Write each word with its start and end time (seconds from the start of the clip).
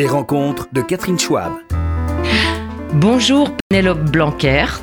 Les 0.00 0.06
rencontres 0.06 0.66
de 0.72 0.80
Catherine 0.80 1.18
Schwab. 1.18 1.52
Bonjour 2.94 3.50
Pénélope 3.68 4.10
Blanquert. 4.10 4.80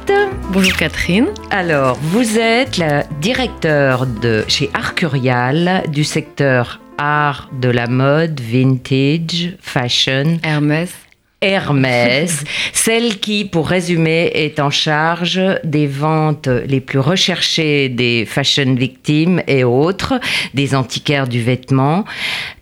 Bonjour 0.51 0.77
Catherine. 0.77 1.25
Alors, 1.49 1.97
vous 1.99 2.37
êtes 2.37 2.77
la 2.77 3.01
directeure 3.19 4.05
de 4.05 4.45
chez 4.47 4.69
Arcurial 4.75 5.85
du 5.87 6.03
secteur 6.03 6.81
art 6.99 7.49
de 7.59 7.69
la 7.69 7.87
mode, 7.87 8.39
vintage, 8.39 9.57
fashion. 9.59 10.37
Hermès. 10.43 10.93
Hermès, 11.41 12.43
celle 12.73 13.19
qui, 13.19 13.45
pour 13.45 13.67
résumer, 13.69 14.31
est 14.33 14.59
en 14.59 14.69
charge 14.69 15.39
des 15.63 15.85
ventes 15.85 16.47
les 16.47 16.81
plus 16.81 16.99
recherchées 16.99 17.89
des 17.89 18.25
fashion 18.25 18.73
victimes 18.75 19.41
et 19.47 19.63
autres, 19.63 20.19
des 20.53 20.73
antiquaires 20.73 21.27
du 21.27 21.41
vêtement, 21.43 22.05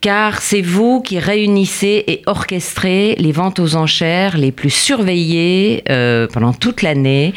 car 0.02 0.42
c'est 0.42 0.62
vous 0.62 1.02
qui 1.02 1.20
réunissez 1.20 2.04
et 2.08 2.22
orchestrez 2.26 3.16
les 3.18 3.32
ventes 3.32 3.60
aux 3.60 3.76
enchères 3.76 4.38
les 4.38 4.52
plus 4.52 4.70
surveillées 4.70 5.84
euh, 5.90 6.28
pendant 6.28 6.54
toute 6.54 6.82
l'année. 6.82 7.34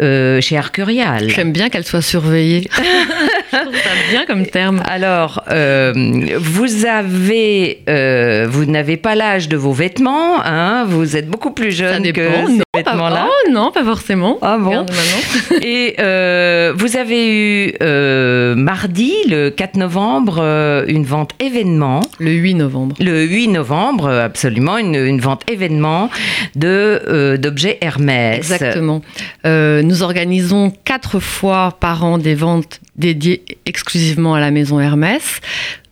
Euh, 0.00 0.40
chez 0.40 0.56
Arcurial. 0.56 1.28
J'aime 1.28 1.52
bien 1.52 1.68
qu'elle 1.68 1.84
soit 1.84 2.00
surveillée. 2.00 2.70
Je 3.52 3.56
trouve 3.56 3.74
ça 3.74 3.90
bien 4.10 4.24
comme 4.24 4.46
terme. 4.46 4.82
Alors, 4.86 5.44
euh, 5.50 5.92
vous 6.38 6.86
avez, 6.86 7.82
euh, 7.88 8.46
vous 8.48 8.64
n'avez 8.64 8.96
pas 8.96 9.14
l'âge 9.14 9.48
de 9.48 9.58
vos 9.58 9.72
vêtements, 9.72 10.42
hein 10.42 10.84
vous 10.88 11.16
êtes 11.16 11.28
beaucoup 11.28 11.50
plus 11.50 11.72
jeune 11.72 12.12
que 12.12 12.28
ces 12.46 12.62
vêtements-là. 12.76 13.28
Oh 13.28 13.50
non, 13.50 13.72
pas 13.72 13.84
forcément. 13.84 14.38
Ah 14.42 14.56
bon 14.58 14.86
Et 15.62 15.96
euh, 15.98 16.72
vous 16.76 16.96
avez 16.96 17.66
eu 17.66 17.74
euh, 17.82 18.54
mardi, 18.54 19.12
le 19.28 19.50
4 19.50 19.76
novembre, 19.76 20.38
euh, 20.40 20.84
une 20.86 21.04
vente 21.04 21.32
événement. 21.40 22.00
Le 22.20 22.30
8 22.30 22.54
novembre. 22.54 22.94
Le 23.00 23.24
8 23.24 23.48
novembre, 23.48 24.08
absolument, 24.08 24.78
une, 24.78 24.94
une 24.94 25.20
vente 25.20 25.50
événement 25.50 26.10
de 26.54 27.36
d'objets 27.40 27.78
Hermès. 27.80 28.36
Exactement. 28.36 29.02
Nous 29.44 30.02
organisons 30.02 30.72
quatre 30.84 31.18
fois 31.18 31.76
par 31.80 32.04
an 32.04 32.18
des 32.18 32.34
ventes 32.34 32.80
dédiées 32.96 33.44
exclusivement 33.66 34.34
à 34.34 34.40
la 34.40 34.50
maison 34.50 34.78
Hermès. 34.78 35.40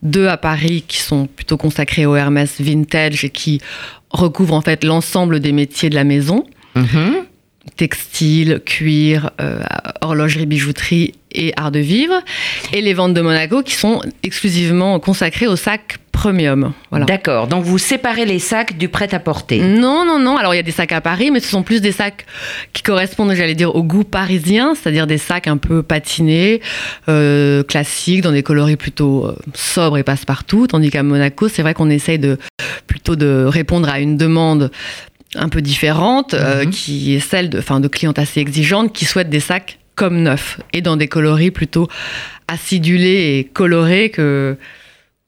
Deux 0.01 0.27
à 0.27 0.37
Paris 0.37 0.85
qui 0.87 0.99
sont 0.99 1.27
plutôt 1.27 1.57
consacrées 1.57 2.05
au 2.05 2.15
Hermès 2.15 2.61
vintage 2.61 3.25
et 3.25 3.29
qui 3.29 3.59
recouvrent 4.11 4.53
en 4.53 4.61
fait 4.61 4.85
l'ensemble 4.85 5.41
des 5.41 5.51
métiers 5.51 5.89
de 5.89 5.95
la 5.95 6.05
maison. 6.05 6.45
Mhm. 6.79 7.25
Textile, 7.75 8.61
cuir, 8.65 9.31
euh, 9.39 9.61
horlogerie, 10.01 10.45
bijouterie 10.45 11.13
et 11.31 11.53
art 11.55 11.71
de 11.71 11.79
vivre. 11.79 12.15
Et 12.73 12.81
les 12.81 12.93
ventes 12.93 13.13
de 13.13 13.21
Monaco 13.21 13.61
qui 13.61 13.73
sont 13.73 14.01
exclusivement 14.23 14.99
consacrées 14.99 15.47
au 15.47 15.55
sac 15.55 15.97
premium. 16.11 16.73
Voilà. 16.89 17.05
D'accord. 17.05 17.47
Donc 17.47 17.63
vous 17.63 17.77
séparez 17.77 18.25
les 18.25 18.39
sacs 18.39 18.77
du 18.77 18.89
prêt-à-porter. 18.89 19.59
Non, 19.59 20.05
non, 20.05 20.19
non. 20.19 20.37
Alors 20.37 20.53
il 20.53 20.57
y 20.57 20.59
a 20.59 20.63
des 20.63 20.71
sacs 20.71 20.91
à 20.91 20.99
Paris, 20.99 21.31
mais 21.31 21.39
ce 21.39 21.47
sont 21.47 21.63
plus 21.63 21.81
des 21.81 21.91
sacs 21.91 22.25
qui 22.73 22.83
correspondent, 22.83 23.33
j'allais 23.33 23.55
dire, 23.55 23.75
au 23.75 23.83
goût 23.83 24.03
parisien, 24.03 24.73
c'est-à-dire 24.75 25.07
des 25.07 25.17
sacs 25.17 25.47
un 25.47 25.57
peu 25.57 25.81
patinés, 25.81 26.61
euh, 27.07 27.63
classiques, 27.63 28.21
dans 28.21 28.31
des 28.31 28.43
coloris 28.43 28.75
plutôt 28.75 29.27
euh, 29.27 29.35
sobres 29.53 29.97
et 29.97 30.03
passe-partout. 30.03 30.67
Tandis 30.67 30.89
qu'à 30.89 31.03
Monaco, 31.03 31.47
c'est 31.47 31.61
vrai 31.61 31.73
qu'on 31.73 31.89
essaye 31.89 32.19
de 32.19 32.37
plutôt 32.87 33.15
de 33.15 33.45
répondre 33.47 33.87
à 33.87 33.99
une 33.99 34.17
demande 34.17 34.71
un 35.35 35.49
peu 35.49 35.61
différente, 35.61 36.33
euh, 36.33 36.65
Mhm. 36.65 36.69
qui 36.71 37.15
est 37.15 37.19
celle 37.19 37.49
de, 37.49 37.59
enfin, 37.59 37.79
de 37.79 37.87
clientes 37.87 38.19
assez 38.19 38.39
exigeantes 38.39 38.93
qui 38.93 39.05
souhaitent 39.05 39.29
des 39.29 39.39
sacs 39.39 39.77
comme 39.95 40.21
neufs 40.23 40.59
et 40.73 40.81
dans 40.81 40.97
des 40.97 41.07
coloris 41.07 41.51
plutôt 41.51 41.87
acidulés 42.47 43.37
et 43.39 43.43
colorés 43.43 44.09
que 44.09 44.57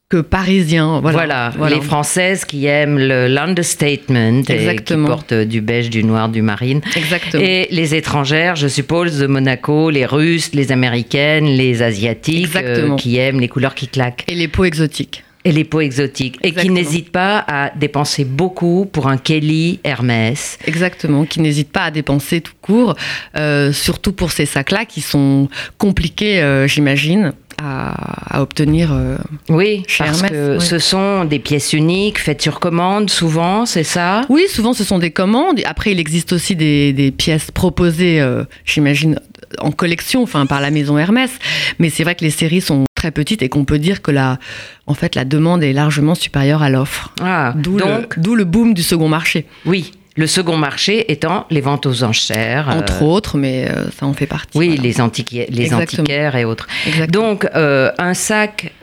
que 0.10 0.18
parisiens. 0.18 1.00
Voilà, 1.00 1.54
Voilà. 1.58 1.74
les 1.78 1.82
Françaises 1.82 2.44
qui 2.44 2.66
aiment 2.66 3.00
le- 3.00 3.28
l'understatement 3.28 4.40
et 4.40 4.44
qui 4.44 4.52
Exactement. 4.52 5.08
portent 5.08 5.34
du 5.34 5.62
beige, 5.62 5.90
du 5.90 6.04
noir, 6.04 6.28
du 6.28 6.42
marine. 6.42 6.82
Exactement. 6.98 7.42
Et 7.42 7.70
les 7.72 7.96
étrangères, 7.96 8.58
je 8.58 8.68
suppose, 8.68 9.20
de 9.20 9.28
Monaco, 9.28 9.90
les 9.90 10.06
Russes, 10.06 10.52
les 10.54 10.74
Américaines, 10.74 11.46
les 11.46 11.82
Asiatiques, 11.82 12.54
euh, 12.58 12.98
qui 12.98 13.16
aiment 13.20 13.40
les 13.40 13.48
couleurs 13.48 13.74
qui 13.74 13.88
claquent. 13.88 14.26
Et 14.28 14.36
les 14.36 14.50
peaux 14.50 14.66
exotiques. 14.66 15.24
Et 15.44 15.52
les 15.52 15.64
peaux 15.64 15.82
exotiques. 15.82 16.38
Et 16.44 16.52
qui 16.52 16.70
n'hésitent 16.70 17.12
pas 17.12 17.44
à 17.48 17.72
dépenser 17.76 18.26
beaucoup 18.26 18.88
pour 18.92 19.08
un 19.08 19.18
Kelly 19.18 19.80
Hermès. 19.84 20.60
Exactement, 20.68 21.26
qui 21.26 21.40
n'hésitent 21.40 21.72
pas 21.72 21.86
à 21.86 21.92
dépenser 21.92 22.42
tout 22.42 22.54
court, 22.62 22.96
euh, 23.36 23.74
surtout 23.74 24.14
pour 24.14 24.32
ces 24.32 24.46
sacs-là 24.46 24.86
qui 24.86 25.02
sont 25.02 25.50
compliqués, 25.80 26.42
euh, 26.42 26.68
j'imagine, 26.68 27.34
à, 27.64 28.38
à 28.38 28.42
obtenir. 28.44 28.92
euh. 28.94 29.18
Oui, 29.50 29.84
Chez 29.88 30.04
parce 30.04 30.18
Hermès, 30.24 30.32
que 30.32 30.60
ce 30.60 30.78
sont 30.80 31.26
des 31.26 31.40
pièces 31.40 31.74
uniques, 31.74 32.20
faites 32.20 32.42
sur 32.42 32.60
commande, 32.60 33.10
souvent, 33.10 33.66
c'est 33.66 33.84
ça? 33.84 34.22
Oui, 34.30 34.44
souvent 34.48 34.74
ce 34.74 34.84
sont 34.84 35.00
des 35.00 35.12
commandes. 35.12 35.60
Après, 35.66 35.92
il 35.92 36.00
existe 36.00 36.34
aussi 36.34 36.56
des, 36.56 36.94
des 36.94 37.12
pièces 37.12 37.50
proposées, 37.52 38.22
euh, 38.22 38.44
j'imagine, 38.66 39.20
en 39.60 39.72
collection, 39.72 40.22
enfin 40.24 40.46
par 40.46 40.62
la 40.62 40.72
maison 40.72 40.98
Hermès. 40.98 41.32
Mais 41.80 41.90
c'est 41.90 42.04
vrai 42.04 42.16
que 42.16 42.24
les 42.24 42.30
séries 42.32 42.62
sont 42.62 42.86
très 43.02 43.10
petites 43.12 43.42
et 43.42 43.50
qu'on 43.50 43.66
peut 43.66 43.80
dire 43.80 44.04
que 44.04 44.12
la, 44.12 44.38
en 44.86 44.94
fait, 44.94 45.16
la 45.16 45.26
demande 45.26 45.64
est 45.64 45.74
largement 45.74 46.14
supérieure 46.14 46.62
à 46.62 46.70
l'offre. 46.70 47.12
Ah, 47.20 47.54
D'où 47.56 47.78
le, 47.78 47.80
donc, 47.84 48.20
d'où 48.20 48.36
le 48.36 48.44
boom 48.44 48.76
du 48.76 48.84
second 48.84 49.08
marché, 49.08 49.46
oui. 49.66 49.92
Le 50.18 50.28
second 50.28 50.58
marché 50.58 51.10
étant 51.10 51.48
les 51.50 51.62
ventes 51.62 51.86
aux 51.86 52.04
enchères. 52.04 52.68
entre 52.68 53.02
euh, 53.02 53.06
autres, 53.06 53.38
mais 53.38 53.66
euh, 53.70 53.90
ça 53.98 54.06
en 54.06 54.14
fait 54.14 54.26
partie. 54.28 54.58
Oui, 54.58 54.68
voilà. 54.68 54.82
les, 54.84 55.00
antiqui- 55.00 55.46
les 55.50 55.64
Exactement. 55.64 56.02
antiquaires 56.04 56.36
et 56.36 56.44
autres. 56.44 56.68
Exactement. 56.86 57.30
Donc, 57.30 57.48
euh, 57.56 57.90
un 57.98 58.14
sac 58.14 58.74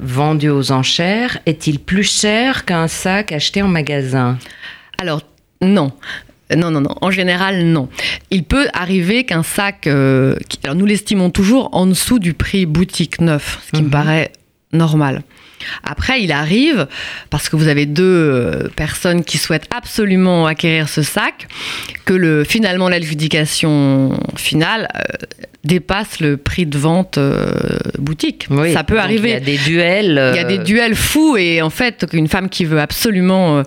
vendu 0.00 0.50
aux 0.50 0.70
enchères 0.70 1.38
est-il 1.46 1.78
plus 1.80 2.04
cher 2.04 2.66
qu'un 2.66 2.88
sac 2.88 3.32
acheté 3.32 3.62
en 3.62 3.68
magasin? 3.68 4.36
Alors, 4.98 5.22
non. 5.62 5.92
Non, 6.56 6.70
non, 6.70 6.80
non. 6.82 6.94
En 7.00 7.10
général, 7.10 7.64
non. 7.64 7.88
Il 8.30 8.44
peut 8.44 8.66
arriver 8.74 9.24
qu'un 9.24 9.42
sac, 9.42 9.86
euh, 9.86 10.36
qui- 10.48 10.58
alors 10.64 10.76
nous 10.76 10.86
l'estimons 10.86 11.30
toujours 11.30 11.70
en 11.72 11.86
dessous 11.86 12.18
du 12.18 12.34
prix 12.34 12.66
boutique 12.66 13.20
neuf, 13.20 13.60
ce 13.66 13.70
qui 13.72 13.80
Mhm. 13.82 13.86
me 13.88 13.90
paraît 13.90 14.32
normal. 14.72 15.22
Après, 15.82 16.22
il 16.22 16.32
arrive, 16.32 16.86
parce 17.30 17.48
que 17.48 17.56
vous 17.56 17.68
avez 17.68 17.86
deux 17.86 18.02
euh, 18.04 18.68
personnes 18.76 19.24
qui 19.24 19.38
souhaitent 19.38 19.68
absolument 19.76 20.46
acquérir 20.46 20.88
ce 20.88 21.02
sac, 21.02 21.46
que 22.04 22.14
le, 22.14 22.44
finalement 22.44 22.88
l'adjudication 22.88 24.18
finale 24.36 24.88
euh, 24.96 25.00
dépasse 25.64 26.20
le 26.20 26.36
prix 26.36 26.66
de 26.66 26.76
vente 26.76 27.16
euh, 27.16 27.50
boutique. 27.98 28.46
Oui, 28.50 28.72
Ça 28.74 28.84
peut 28.84 28.98
arriver. 28.98 29.30
Il 29.30 29.32
y 29.32 29.36
a 29.36 29.40
des 29.40 29.56
duels. 29.56 30.30
Il 30.34 30.36
y 30.36 30.38
a 30.38 30.44
des 30.44 30.58
duels 30.58 30.94
fous 30.94 31.36
et 31.38 31.62
en 31.62 31.70
fait, 31.70 32.06
une 32.12 32.28
femme 32.28 32.50
qui 32.50 32.66
veut 32.66 32.80
absolument 32.80 33.62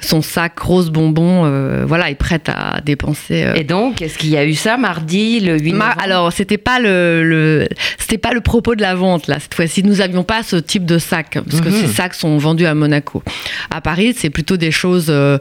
son 0.00 0.22
sac 0.22 0.58
rose 0.60 0.90
bonbon, 0.90 1.84
voilà, 1.84 2.10
est 2.10 2.14
prête 2.14 2.48
à 2.48 2.80
dépenser. 2.84 3.44
Et 3.56 3.64
donc, 3.64 4.00
est-ce 4.02 4.18
qu'il 4.18 4.30
y 4.30 4.36
a 4.36 4.44
eu 4.44 4.54
ça 4.54 4.76
mardi, 4.76 5.40
le 5.40 5.58
8 5.58 5.72
Ma- 5.72 5.86
novembre? 5.86 6.02
alors, 6.04 6.32
c'était 6.32 6.58
pas 6.58 6.78
le, 6.78 7.22
le- 7.24 7.68
c'était 7.98 8.18
pas 8.18 8.32
le 8.32 8.40
propos 8.40 8.76
de 8.76 8.82
la 8.82 8.94
vente 8.94 9.26
là 9.26 9.38
cette 9.40 9.54
fois-ci. 9.54 9.82
Nous 9.82 10.00
avions 10.00 10.22
pas 10.22 10.42
ce 10.44 10.56
type 10.56 10.84
de 10.86 10.98
sac 10.98 11.31
parce 11.40 11.60
que 11.60 11.68
Mhm. 11.68 11.74
ces 11.80 11.86
sacs 11.88 12.14
sont 12.14 12.36
vendus 12.38 12.66
à 12.66 12.74
Monaco. 12.74 13.22
À 13.70 13.80
Paris, 13.80 14.14
c'est 14.16 14.30
plutôt 14.30 14.56
des 14.56 14.70
choses. 14.70 15.06
euh, 15.08 15.38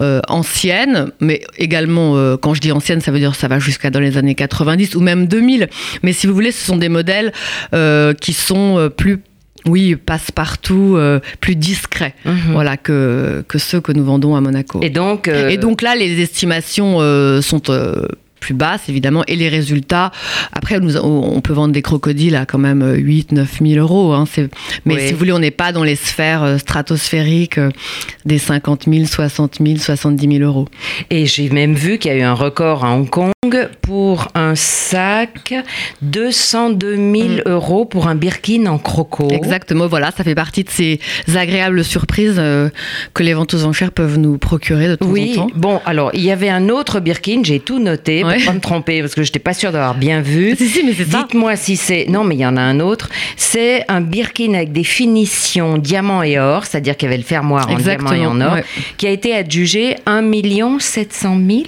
euh, 0.00 0.20
anciennes, 0.28 1.10
mais 1.20 1.40
également, 1.56 2.16
euh, 2.16 2.36
quand 2.36 2.54
je 2.54 2.60
dis 2.60 2.70
anciennes, 2.70 3.00
ça 3.00 3.10
veut 3.10 3.18
dire 3.18 3.34
ça 3.34 3.48
va 3.48 3.58
jusqu'à 3.58 3.90
dans 3.90 3.98
les 3.98 4.16
années 4.16 4.36
90 4.36 4.94
ou 4.94 5.00
même 5.00 5.26
2000. 5.26 5.68
Mais 6.04 6.12
si 6.12 6.28
vous 6.28 6.34
voulez, 6.34 6.52
ce 6.52 6.64
sont 6.64 6.76
des 6.76 6.88
modèles 6.88 7.32
euh, 7.74 8.14
qui 8.14 8.32
sont 8.32 8.78
euh, 8.78 8.90
plus, 8.90 9.18
oui, 9.66 9.96
passe-partout, 9.96 10.94
euh, 10.96 11.18
plus 11.40 11.56
discrets, 11.56 12.14
Mhm. 12.26 12.52
voilà, 12.52 12.76
que, 12.76 13.42
que 13.48 13.58
ceux 13.58 13.80
que 13.80 13.90
nous 13.90 14.04
vendons 14.04 14.36
à 14.36 14.40
Monaco. 14.40 14.78
Et 14.82 14.90
donc, 14.90 15.26
euh, 15.26 15.48
Et 15.48 15.56
donc 15.56 15.82
là, 15.82 15.96
les 15.96 16.20
estimations 16.20 16.98
euh, 17.00 17.40
sont 17.42 17.62
plus 18.38 18.54
basses, 18.54 18.88
évidemment, 18.88 19.24
et 19.26 19.36
les 19.36 19.48
résultats. 19.48 20.10
Après, 20.52 20.80
nous, 20.80 20.96
on 20.96 21.40
peut 21.40 21.52
vendre 21.52 21.72
des 21.72 21.82
crocodiles 21.82 22.36
à 22.36 22.46
quand 22.46 22.58
même 22.58 22.94
8 22.94 23.32
9 23.32 23.58
000 23.62 23.80
euros. 23.80 24.12
hein, 24.12 24.24
mais 24.84 24.94
Oui. 24.94 25.00
si 25.06 25.12
vous 25.12 25.18
voulez, 25.18 25.32
on 25.32 25.38
n'est 25.38 25.50
pas 25.50 25.72
dans 25.72 25.84
les 25.84 25.96
sphères 25.96 26.42
euh, 26.42 26.58
stratosphériques 26.58 27.58
euh, 27.58 27.70
des 28.24 28.38
50 28.38 28.84
000, 28.90 29.06
60 29.06 29.58
000, 29.64 29.78
70 29.78 30.38
000 30.38 30.44
euros. 30.44 30.66
et 31.10 31.26
j'ai 31.26 31.48
même 31.50 31.74
vu 31.74 31.98
qu'il 31.98 32.10
y 32.10 32.14
a 32.14 32.18
eu 32.18 32.22
un 32.22 32.34
record 32.34 32.84
à 32.84 32.94
Hong 32.94 33.08
Kong 33.08 33.32
pour 33.82 34.28
un 34.34 34.54
sac 34.54 35.54
202 36.02 36.96
000 36.96 37.28
Mm. 37.28 37.42
euros 37.46 37.84
pour 37.84 38.06
un 38.08 38.14
Birkin 38.14 38.66
en 38.66 38.78
croco. 38.78 39.28
Exactement, 39.30 39.86
voilà, 39.86 40.10
ça 40.16 40.24
fait 40.24 40.34
partie 40.34 40.64
de 40.64 40.70
ces 40.70 41.00
agréables 41.36 41.84
surprises 41.84 42.36
euh, 42.38 42.68
que 43.14 43.22
les 43.22 43.34
ventes 43.34 43.54
aux 43.54 43.64
enchères 43.64 43.92
peuvent 43.92 44.18
nous 44.18 44.38
procurer 44.38 44.88
de 44.88 44.94
temps 44.96 45.06
Oui, 45.08 45.34
en 45.38 45.46
temps. 45.46 45.52
bon, 45.56 45.80
alors 45.86 46.10
il 46.14 46.22
y 46.22 46.30
avait 46.30 46.48
un 46.48 46.68
autre 46.68 47.00
Birkin, 47.00 47.40
j'ai 47.44 47.60
tout 47.60 47.78
noté 47.78 48.22
Ouais. 48.28 48.44
pas 48.44 48.52
me 48.52 48.60
tromper 48.60 49.00
parce 49.00 49.14
que 49.14 49.22
je 49.22 49.28
n'étais 49.28 49.38
pas 49.38 49.54
sûre 49.54 49.72
d'avoir 49.72 49.94
bien 49.94 50.20
vu. 50.20 50.54
Si, 50.58 50.68
si, 50.68 50.82
mais 50.84 50.92
c'est 50.92 51.08
ça. 51.10 51.18
Dites-moi 51.22 51.56
si 51.56 51.76
c'est. 51.76 52.06
Non, 52.08 52.24
mais 52.24 52.34
il 52.34 52.40
y 52.40 52.46
en 52.46 52.56
a 52.56 52.60
un 52.60 52.80
autre. 52.80 53.08
C'est 53.36 53.84
un 53.88 54.00
Birkin 54.00 54.54
avec 54.54 54.72
des 54.72 54.84
finitions 54.84 55.78
diamant 55.78 56.22
et 56.22 56.38
or, 56.38 56.64
c'est-à-dire 56.66 56.96
qu'il 56.96 57.06
y 57.06 57.10
avait 57.10 57.18
le 57.18 57.24
fermoir 57.24 57.70
en 57.70 57.76
diamant 57.76 58.12
et 58.12 58.26
en 58.26 58.40
or, 58.40 58.54
ouais. 58.54 58.64
qui 58.96 59.06
a 59.06 59.10
été 59.10 59.34
adjugé 59.34 59.96
1 60.06 60.22
700 60.78 61.38
000. 61.48 61.62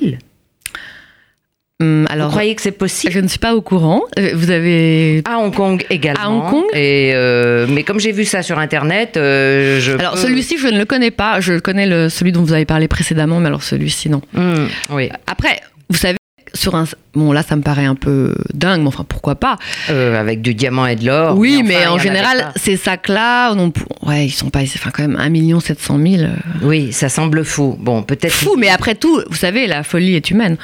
Hum, 1.80 2.06
Alors, 2.10 2.26
Vous 2.26 2.32
croyez 2.32 2.54
que 2.54 2.60
c'est 2.60 2.72
possible? 2.72 3.12
Je 3.12 3.20
ne 3.20 3.28
suis 3.28 3.38
pas 3.38 3.54
au 3.54 3.62
courant. 3.62 4.02
Euh, 4.18 4.32
vous 4.34 4.50
avez 4.50 5.22
à 5.24 5.38
Hong 5.38 5.54
Kong 5.54 5.84
également. 5.88 6.22
À 6.22 6.28
Hong 6.28 6.50
Kong? 6.50 6.64
Et 6.74 7.12
euh, 7.14 7.66
mais 7.68 7.84
comme 7.84 7.98
j'ai 7.98 8.12
vu 8.12 8.26
ça 8.26 8.42
sur 8.42 8.58
internet, 8.58 9.16
euh, 9.16 9.80
je. 9.80 9.92
Alors 9.92 10.18
celui-ci, 10.18 10.58
je 10.58 10.66
ne 10.68 10.78
le 10.78 10.84
connais 10.84 11.10
pas. 11.10 11.40
Je 11.40 11.58
connais 11.58 11.86
le, 11.86 12.10
celui 12.10 12.32
dont 12.32 12.42
vous 12.42 12.52
avez 12.52 12.66
parlé 12.66 12.86
précédemment, 12.86 13.40
mais 13.40 13.46
alors 13.46 13.62
celui-ci 13.62 14.10
non. 14.10 14.20
Hum, 14.36 14.68
oui. 14.90 15.08
Après, 15.26 15.60
vous 15.88 15.96
savez, 15.96 16.18
sur 16.54 16.74
un 16.74 16.84
bon 17.14 17.32
là 17.32 17.42
ça 17.42 17.56
me 17.56 17.62
paraît 17.62 17.84
un 17.84 17.94
peu 17.94 18.34
dingue 18.54 18.82
mais 18.82 18.88
enfin 18.88 19.04
pourquoi 19.08 19.34
pas? 19.34 19.56
Avec 19.88 20.42
du 20.42 20.54
diamant 20.54 20.86
et 20.86 20.96
de 20.96 21.06
l'or. 21.06 21.36
Oui 21.36 21.62
mais, 21.64 21.86
en 21.86 21.98
général 21.98 22.52
ces 22.56 22.76
sacs 22.76 23.08
là 23.08 23.54
non 23.54 23.72
ouais 24.02 24.26
ils 24.26 24.30
sont 24.30 24.50
pas 24.50 24.60
enfin 24.60 24.90
quand 24.92 25.02
même 25.02 25.16
1 25.16 25.28
million 25.28 25.60
700 25.60 25.98
000 25.98 26.30
oui 26.62 26.92
ça 26.92 27.08
semble 27.08 27.44
fou. 27.44 27.76
Bon 27.78 28.02
peut-être 28.02 28.32
fou 28.32 28.56
mais 28.58 28.68
après 28.68 28.94
tout 28.94 29.22
vous 29.28 29.36
savez 29.36 29.66
la 29.66 29.82
folie 29.82 30.16
est 30.16 30.30
humaine. 30.30 30.56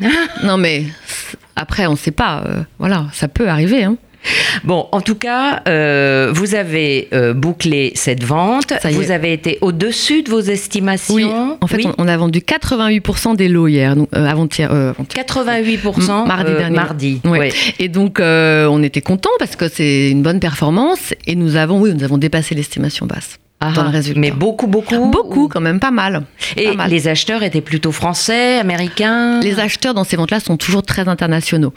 Non 0.44 0.56
mais 0.56 0.84
après 1.56 1.86
on 1.86 1.96
sait 1.96 2.10
pas 2.10 2.44
voilà 2.78 3.06
ça 3.12 3.28
peut 3.28 3.48
arriver 3.48 3.84
hein. 3.84 3.96
Bon, 4.64 4.88
en 4.92 5.00
tout 5.00 5.14
cas, 5.14 5.62
euh, 5.68 6.30
vous 6.34 6.54
avez 6.54 7.08
euh, 7.12 7.34
bouclé 7.34 7.92
cette 7.94 8.24
vente. 8.24 8.72
vous 8.92 9.10
avez 9.10 9.32
été 9.32 9.58
au-dessus 9.60 10.22
de 10.22 10.30
vos 10.30 10.40
estimations. 10.40 11.14
Oui, 11.14 11.26
en 11.60 11.66
fait, 11.66 11.86
On, 11.98 12.08
a 12.08 12.16
vendu 12.16 12.40
88% 12.40 13.36
des 13.36 13.48
lots 13.48 13.68
hier, 13.68 13.94
euh, 14.14 14.26
avant-hier. 14.26 14.70
88% 14.70 16.26
mardi 16.26 16.52
dernier. 16.52 16.76
Mardi. 16.76 17.20
Et 17.78 17.88
donc, 17.88 18.20
on 18.20 18.82
était 18.82 19.00
contents 19.00 19.30
parce 19.38 19.56
que 19.56 19.68
c'est 19.68 20.10
une 20.10 20.22
bonne 20.22 20.40
performance 20.40 21.14
et 21.26 21.34
nous 21.34 21.56
avons, 21.56 21.80
oui, 21.80 21.94
nous 21.94 22.04
avons 22.04 22.18
dépassé 22.18 22.54
l'estimation 22.54 23.06
basse. 23.06 23.38
dans 23.74 23.84
le 23.84 23.90
résultat. 23.90 24.20
Mais 24.20 24.30
beaucoup, 24.30 24.66
beaucoup 24.66 25.06
Beaucoup, 25.06 25.48
quand 25.48 25.60
même, 25.60 25.80
pas 25.80 25.90
mal. 25.90 26.22
Et 26.56 26.70
les 26.88 27.08
acheteurs 27.08 27.42
étaient 27.42 27.60
plutôt 27.60 27.92
français, 27.92 28.58
américains? 28.58 29.40
Les 29.40 29.58
acheteurs 29.58 29.94
dans 29.94 30.04
ces 30.04 30.16
ventes-là 30.16 30.40
sont 30.40 30.56
toujours 30.56 30.82
très 30.82 31.08
internationaux. 31.08 31.72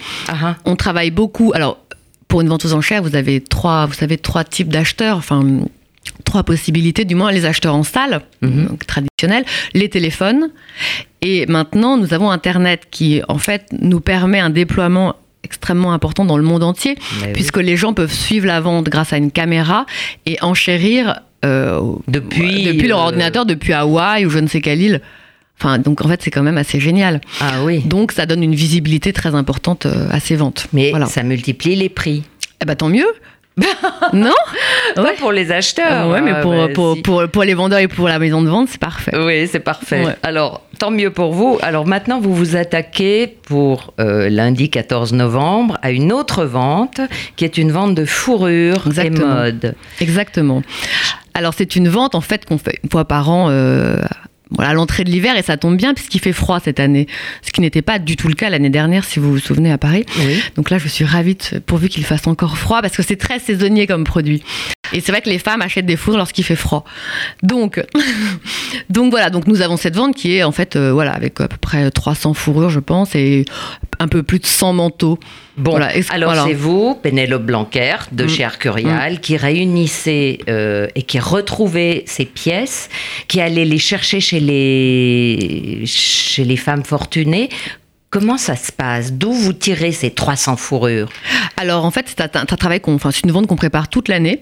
On 0.65 0.75
travaille 0.75 1.11
beaucoup. 1.11 1.51
Alors, 1.55 1.84
pour 2.35 2.41
une 2.41 2.49
vente 2.49 2.65
aux 2.65 2.73
enchères, 2.73 3.01
vous 3.01 3.15
avez 3.15 3.39
trois, 3.39 3.85
vous 3.85 3.93
savez, 3.93 4.17
trois 4.17 4.43
types 4.43 4.67
d'acheteurs. 4.67 5.15
Enfin, 5.15 5.41
trois 6.25 6.43
possibilités, 6.43 7.05
du 7.05 7.15
moins 7.15 7.31
les 7.31 7.45
acheteurs 7.45 7.73
en 7.73 7.83
salle, 7.83 8.23
mhm. 8.41 8.65
donc 8.65 8.85
traditionnels, 8.85 9.45
les 9.73 9.87
téléphones, 9.87 10.49
et 11.21 11.45
maintenant 11.45 11.95
nous 11.95 12.13
avons 12.13 12.29
Internet 12.31 12.87
qui 12.91 13.21
en 13.29 13.37
fait 13.37 13.67
nous 13.79 14.01
permet 14.01 14.41
un 14.41 14.49
déploiement 14.49 15.15
extrêmement 15.45 15.93
important 15.93 16.25
dans 16.25 16.35
le 16.35 16.43
monde 16.43 16.63
entier, 16.63 16.97
puisque 17.31 17.55
les 17.55 17.77
gens 17.77 17.93
peuvent 17.93 18.11
suivre 18.11 18.47
la 18.47 18.59
vente 18.59 18.87
grâce 18.89 19.13
à 19.13 19.17
une 19.17 19.31
caméra 19.31 19.85
et 20.25 20.37
enchérir 20.41 21.21
euh, 21.45 21.79
depuis, 22.09 22.63
depuis 22.63 22.89
leur 22.89 22.99
euh, 22.99 23.03
ordinateur, 23.03 23.45
depuis 23.45 23.71
Hawaï 23.71 24.25
ou 24.25 24.29
je 24.29 24.39
ne 24.39 24.47
sais 24.47 24.59
quelle 24.59 24.81
île. 24.81 25.01
Enfin, 25.59 25.79
donc 25.79 26.03
en 26.03 26.07
fait, 26.07 26.21
c'est 26.21 26.31
quand 26.31 26.43
même 26.43 26.57
assez 26.57 26.79
génial. 26.79 27.21
Ah 27.39 27.63
oui. 27.63 27.79
Donc 27.85 28.11
ça 28.11 28.25
donne 28.25 28.43
une 28.43 28.55
visibilité 28.55 29.13
très 29.13 29.35
importante 29.35 29.85
euh, 29.85 30.07
à 30.11 30.19
ces 30.19 30.35
ventes. 30.35 30.67
Mais 30.73 30.91
ça 31.07 31.23
multiplie 31.23 31.75
les 31.75 31.89
prix. 31.89 32.23
Eh 32.61 32.65
ben 32.65 32.75
tant 32.75 32.89
mieux. 32.89 33.07
non 34.13 34.33
Pas 34.95 35.13
pour 35.17 35.31
les 35.31 35.51
acheteurs. 35.51 35.85
Ah 35.89 36.09
ouais, 36.09 36.21
mais 36.21 36.41
pour, 36.41 36.51
bah, 36.51 36.67
pour, 36.73 37.01
pour, 37.01 37.27
pour, 37.29 37.43
les 37.43 37.53
vendeurs 37.53 37.79
et 37.79 37.87
pour 37.87 38.09
la 38.09 38.19
maison 38.19 38.41
de 38.41 38.49
vente, 38.49 38.67
c'est 38.69 38.79
parfait. 38.79 39.13
Oui, 39.17 39.47
c'est 39.47 39.61
parfait. 39.61 40.03
Alors, 40.23 40.61
tant 40.77 40.91
mieux 40.91 41.09
pour 41.09 41.31
vous. 41.31 41.57
Alors 41.61 41.87
maintenant, 41.87 42.19
vous 42.19 42.35
vous 42.35 42.57
attaquez 42.57 43.27
pour 43.27 43.93
euh, 43.99 44.29
lundi 44.29 44.69
14 44.69 45.13
novembre 45.13 45.77
à 45.81 45.91
une 45.91 46.11
autre 46.11 46.43
vente 46.43 46.99
qui 47.37 47.45
est 47.45 47.57
une 47.57 47.71
vente 47.71 47.95
de 47.95 48.03
fourrure 48.03 48.87
et 49.01 49.09
mode. 49.09 49.75
Exactement. 50.01 50.61
Alors, 51.33 51.53
c'est 51.53 51.77
une 51.77 51.87
vente 51.87 52.13
en 52.13 52.21
fait 52.21 52.45
qu'on 52.45 52.57
fait 52.57 52.79
une 52.83 52.89
fois 52.89 53.05
par 53.05 53.29
an. 53.29 53.47
Euh, 53.49 53.97
voilà, 54.51 54.73
l'entrée 54.73 55.03
de 55.03 55.09
l'hiver 55.09 55.37
et 55.37 55.41
ça 55.41 55.57
tombe 55.57 55.77
bien 55.77 55.93
puisqu'il 55.93 56.19
fait 56.19 56.33
froid 56.33 56.59
cette 56.63 56.79
année, 56.79 57.07
ce 57.41 57.51
qui 57.51 57.61
n'était 57.61 57.81
pas 57.81 57.99
du 57.99 58.15
tout 58.15 58.27
le 58.27 58.35
cas 58.35 58.49
l'année 58.49 58.69
dernière 58.69 59.03
si 59.03 59.19
vous 59.19 59.31
vous 59.31 59.39
souvenez 59.39 59.71
à 59.71 59.77
Paris. 59.77 60.05
Donc 60.55 60.69
là, 60.69 60.77
je 60.77 60.87
suis 60.87 61.05
ravie 61.05 61.37
pourvu 61.65 61.89
qu'il 61.89 62.05
fasse 62.05 62.27
encore 62.27 62.57
froid 62.57 62.81
parce 62.81 62.95
que 62.95 63.03
c'est 63.03 63.15
très 63.15 63.39
saisonnier 63.39 63.87
comme 63.87 64.03
produit. 64.03 64.43
Et 64.93 65.01
c'est 65.01 65.11
vrai 65.11 65.21
que 65.21 65.29
les 65.29 65.39
femmes 65.39 65.61
achètent 65.61 65.85
des 65.85 65.95
fours 65.95 66.17
lorsqu'il 66.17 66.43
fait 66.43 66.55
froid. 66.55 66.85
Donc, 67.43 67.83
donc 68.89 69.09
voilà, 69.11 69.29
donc 69.29 69.47
nous 69.47 69.61
avons 69.61 69.77
cette 69.77 69.95
vente 69.95 70.15
qui 70.15 70.35
est 70.35 70.43
en 70.43 70.51
fait 70.51 70.75
euh, 70.75 70.93
voilà 70.93 71.11
avec 71.11 71.41
à 71.41 71.47
peu 71.47 71.57
près 71.57 71.89
300 71.89 72.33
fourrures 72.33 72.69
je 72.69 72.79
pense 72.79 73.15
et 73.15 73.45
un 73.99 74.07
peu 74.07 74.23
plus 74.23 74.39
de 74.39 74.45
100 74.45 74.73
manteaux. 74.73 75.19
Bon, 75.57 75.79
alors 76.09 76.47
c'est 76.47 76.53
vous, 76.53 76.95
Pénélope 76.95 77.43
Blanquer, 77.43 77.95
de 78.11 78.25
mm. 78.25 78.29
chez 78.29 78.43
Arcurial, 78.43 79.13
mm. 79.13 79.19
qui 79.19 79.37
réunissez 79.37 80.39
euh, 80.49 80.87
et 80.95 81.03
qui 81.03 81.19
retrouvez 81.19 82.03
ces 82.07 82.25
pièces, 82.25 82.89
qui 83.27 83.39
allait 83.39 83.65
les 83.65 83.77
chercher 83.77 84.19
chez 84.19 84.39
les, 84.39 85.83
chez 85.85 86.43
les 86.43 86.57
femmes 86.57 86.83
fortunées. 86.83 87.49
Comment 88.09 88.37
ça 88.37 88.55
se 88.55 88.71
passe? 88.71 89.13
D'où 89.13 89.31
vous 89.31 89.53
tirez 89.53 89.91
ces 89.91 90.11
300 90.11 90.57
fourrures? 90.57 91.09
Alors 91.57 91.85
en 91.85 91.91
fait, 91.91 92.05
c'est 92.07 92.21
un, 92.35 92.45
travail 92.45 92.81
qu'on, 92.81 92.95
enfin, 92.95 93.11
c'est 93.11 93.23
une 93.23 93.31
vente 93.31 93.47
qu'on 93.47 93.55
prépare 93.55 93.87
toute 93.87 94.09
l'année. 94.09 94.41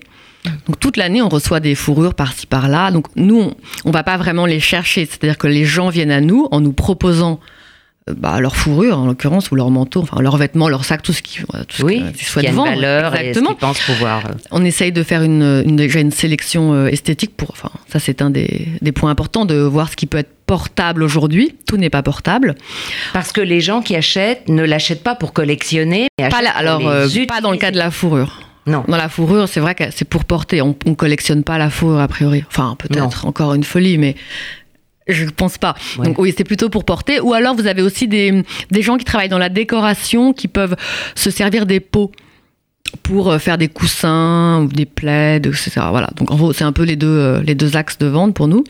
Donc 0.68 0.80
toute 0.80 0.98
l'année, 0.98 1.22
on 1.22 1.30
reçoit 1.30 1.60
des 1.60 1.76
fourrures 1.76 2.16
par-ci 2.16 2.48
par-là. 2.48 2.92
Donc 2.92 3.08
nous, 3.16 3.52
on 3.86 3.88
ne 3.90 3.94
va 3.94 4.04
pas 4.04 4.18
vraiment 4.18 4.46
les 4.46 4.60
chercher. 4.60 5.06
C'est-à-dire 5.06 5.38
que 5.38 5.48
les 5.48 5.66
gens 5.66 5.90
viennent 5.90 6.12
à 6.12 6.22
nous 6.22 6.48
en 6.52 6.60
nous 6.60 6.74
proposant 6.74 7.40
bah, 8.12 8.40
leur 8.42 8.56
fourrure 8.56 9.00
en 9.00 9.06
l'occurrence 9.06 9.52
ou 9.52 9.56
leur 9.56 9.70
manteau, 9.70 10.02
enfin 10.02 10.22
leurs 10.22 10.36
vêtements, 10.36 10.68
leur 10.68 10.84
sac, 10.84 11.02
tout 11.02 11.14
ce 11.14 11.22
qui, 11.22 11.40
tout 11.40 11.84
oui, 11.84 12.04
qui 12.18 12.26
soit 12.26 12.42
de 12.42 12.50
valeur 12.50 13.16
exactement. 13.16 13.52
Et 13.52 13.74
ce 13.76 13.86
pouvoir. 13.86 14.26
Euh. 14.26 14.34
On 14.52 14.66
essaye 14.66 14.92
de 14.92 15.04
faire 15.04 15.24
une, 15.24 15.64
déjà 15.76 16.00
une 16.00 16.12
sélection 16.12 16.74
euh, 16.74 16.88
esthétique 16.88 17.38
pour, 17.38 17.52
enfin 17.52 17.70
ça 17.88 18.00
c'est 18.00 18.22
un 18.22 18.30
des, 18.30 18.68
des, 18.82 18.92
points 18.92 19.10
importants 19.10 19.46
de 19.46 19.56
voir 19.56 19.90
ce 19.90 19.96
qui 19.96 20.06
peut 20.06 20.18
être 20.18 20.34
portable 20.46 21.02
aujourd'hui. 21.02 21.56
Tout 21.66 21.78
n'est 21.78 21.90
pas 21.90 22.04
portable. 22.04 22.56
Parce 23.14 23.32
que 23.32 23.40
les 23.40 23.62
gens 23.62 23.82
qui 23.82 23.96
achètent 23.96 24.50
ne 24.50 24.64
l'achètent 24.64 25.04
pas 25.04 25.16
pour 25.16 25.32
collectionner. 25.32 26.08
Mais 26.20 26.28
pas 26.28 26.42
alors 26.56 26.82
pas 26.82 27.42
dans 27.42 27.52
le 27.52 27.58
cas 27.58 27.72
de 27.72 27.78
la 27.78 27.90
fourrure. 27.90 28.42
Non. 28.66 28.84
Dans 28.88 28.98
la 28.98 29.10
fourrure, 29.10 29.48
c'est 29.50 29.60
vrai 29.60 29.76
que 29.76 29.84
c'est 29.92 30.08
pour 30.08 30.24
porter. 30.26 30.62
On, 30.62 30.76
on 30.86 30.96
collectionne 30.96 31.44
pas 31.44 31.58
la 31.58 31.70
fourrure 31.70 32.00
a 32.00 32.08
priori. 32.08 32.44
Enfin, 32.48 32.76
peut-être 32.78 33.26
encore 33.26 33.54
une 33.54 33.64
folie, 33.64 33.98
mais 33.98 34.16
je 35.08 35.26
ne 35.26 35.30
pense 35.30 35.58
pas. 35.58 35.76
Donc 35.98 36.18
oui, 36.20 36.34
c'est 36.36 36.44
plutôt 36.44 36.70
pour 36.70 36.86
porter. 36.86 37.20
Ou 37.20 37.34
alors 37.34 37.56
vous 37.56 37.68
avez 37.68 37.82
aussi 37.82 38.08
des, 38.08 38.44
des, 38.72 38.82
gens 38.82 38.98
qui 38.98 39.06
travaillent 39.06 39.30
dans 39.30 39.38
la 39.38 39.50
décoration 39.50 40.34
qui 40.34 40.48
peuvent 40.48 40.76
se 41.16 41.30
servir 41.30 41.66
des 41.66 41.80
pots 41.80 42.12
pour 43.02 43.32
euh, 43.32 43.40
faire 43.40 43.58
des 43.58 43.70
coussins 43.70 44.62
ou 44.62 44.68
des 44.68 44.86
plaids, 44.86 45.38
etc. 45.38 45.72
Voilà. 45.90 46.10
Donc 46.16 46.32
en 46.32 46.36
gros, 46.36 46.54
c'est 46.54 46.64
un 46.64 46.72
peu 46.72 46.84
les 46.84 46.96
deux, 46.96 47.08
euh, 47.08 47.42
les 47.42 47.56
deux 47.56 47.76
axes 47.76 47.98
de 47.98 48.06
vente 48.06 48.36
pour 48.36 48.48
nous. 48.48 48.64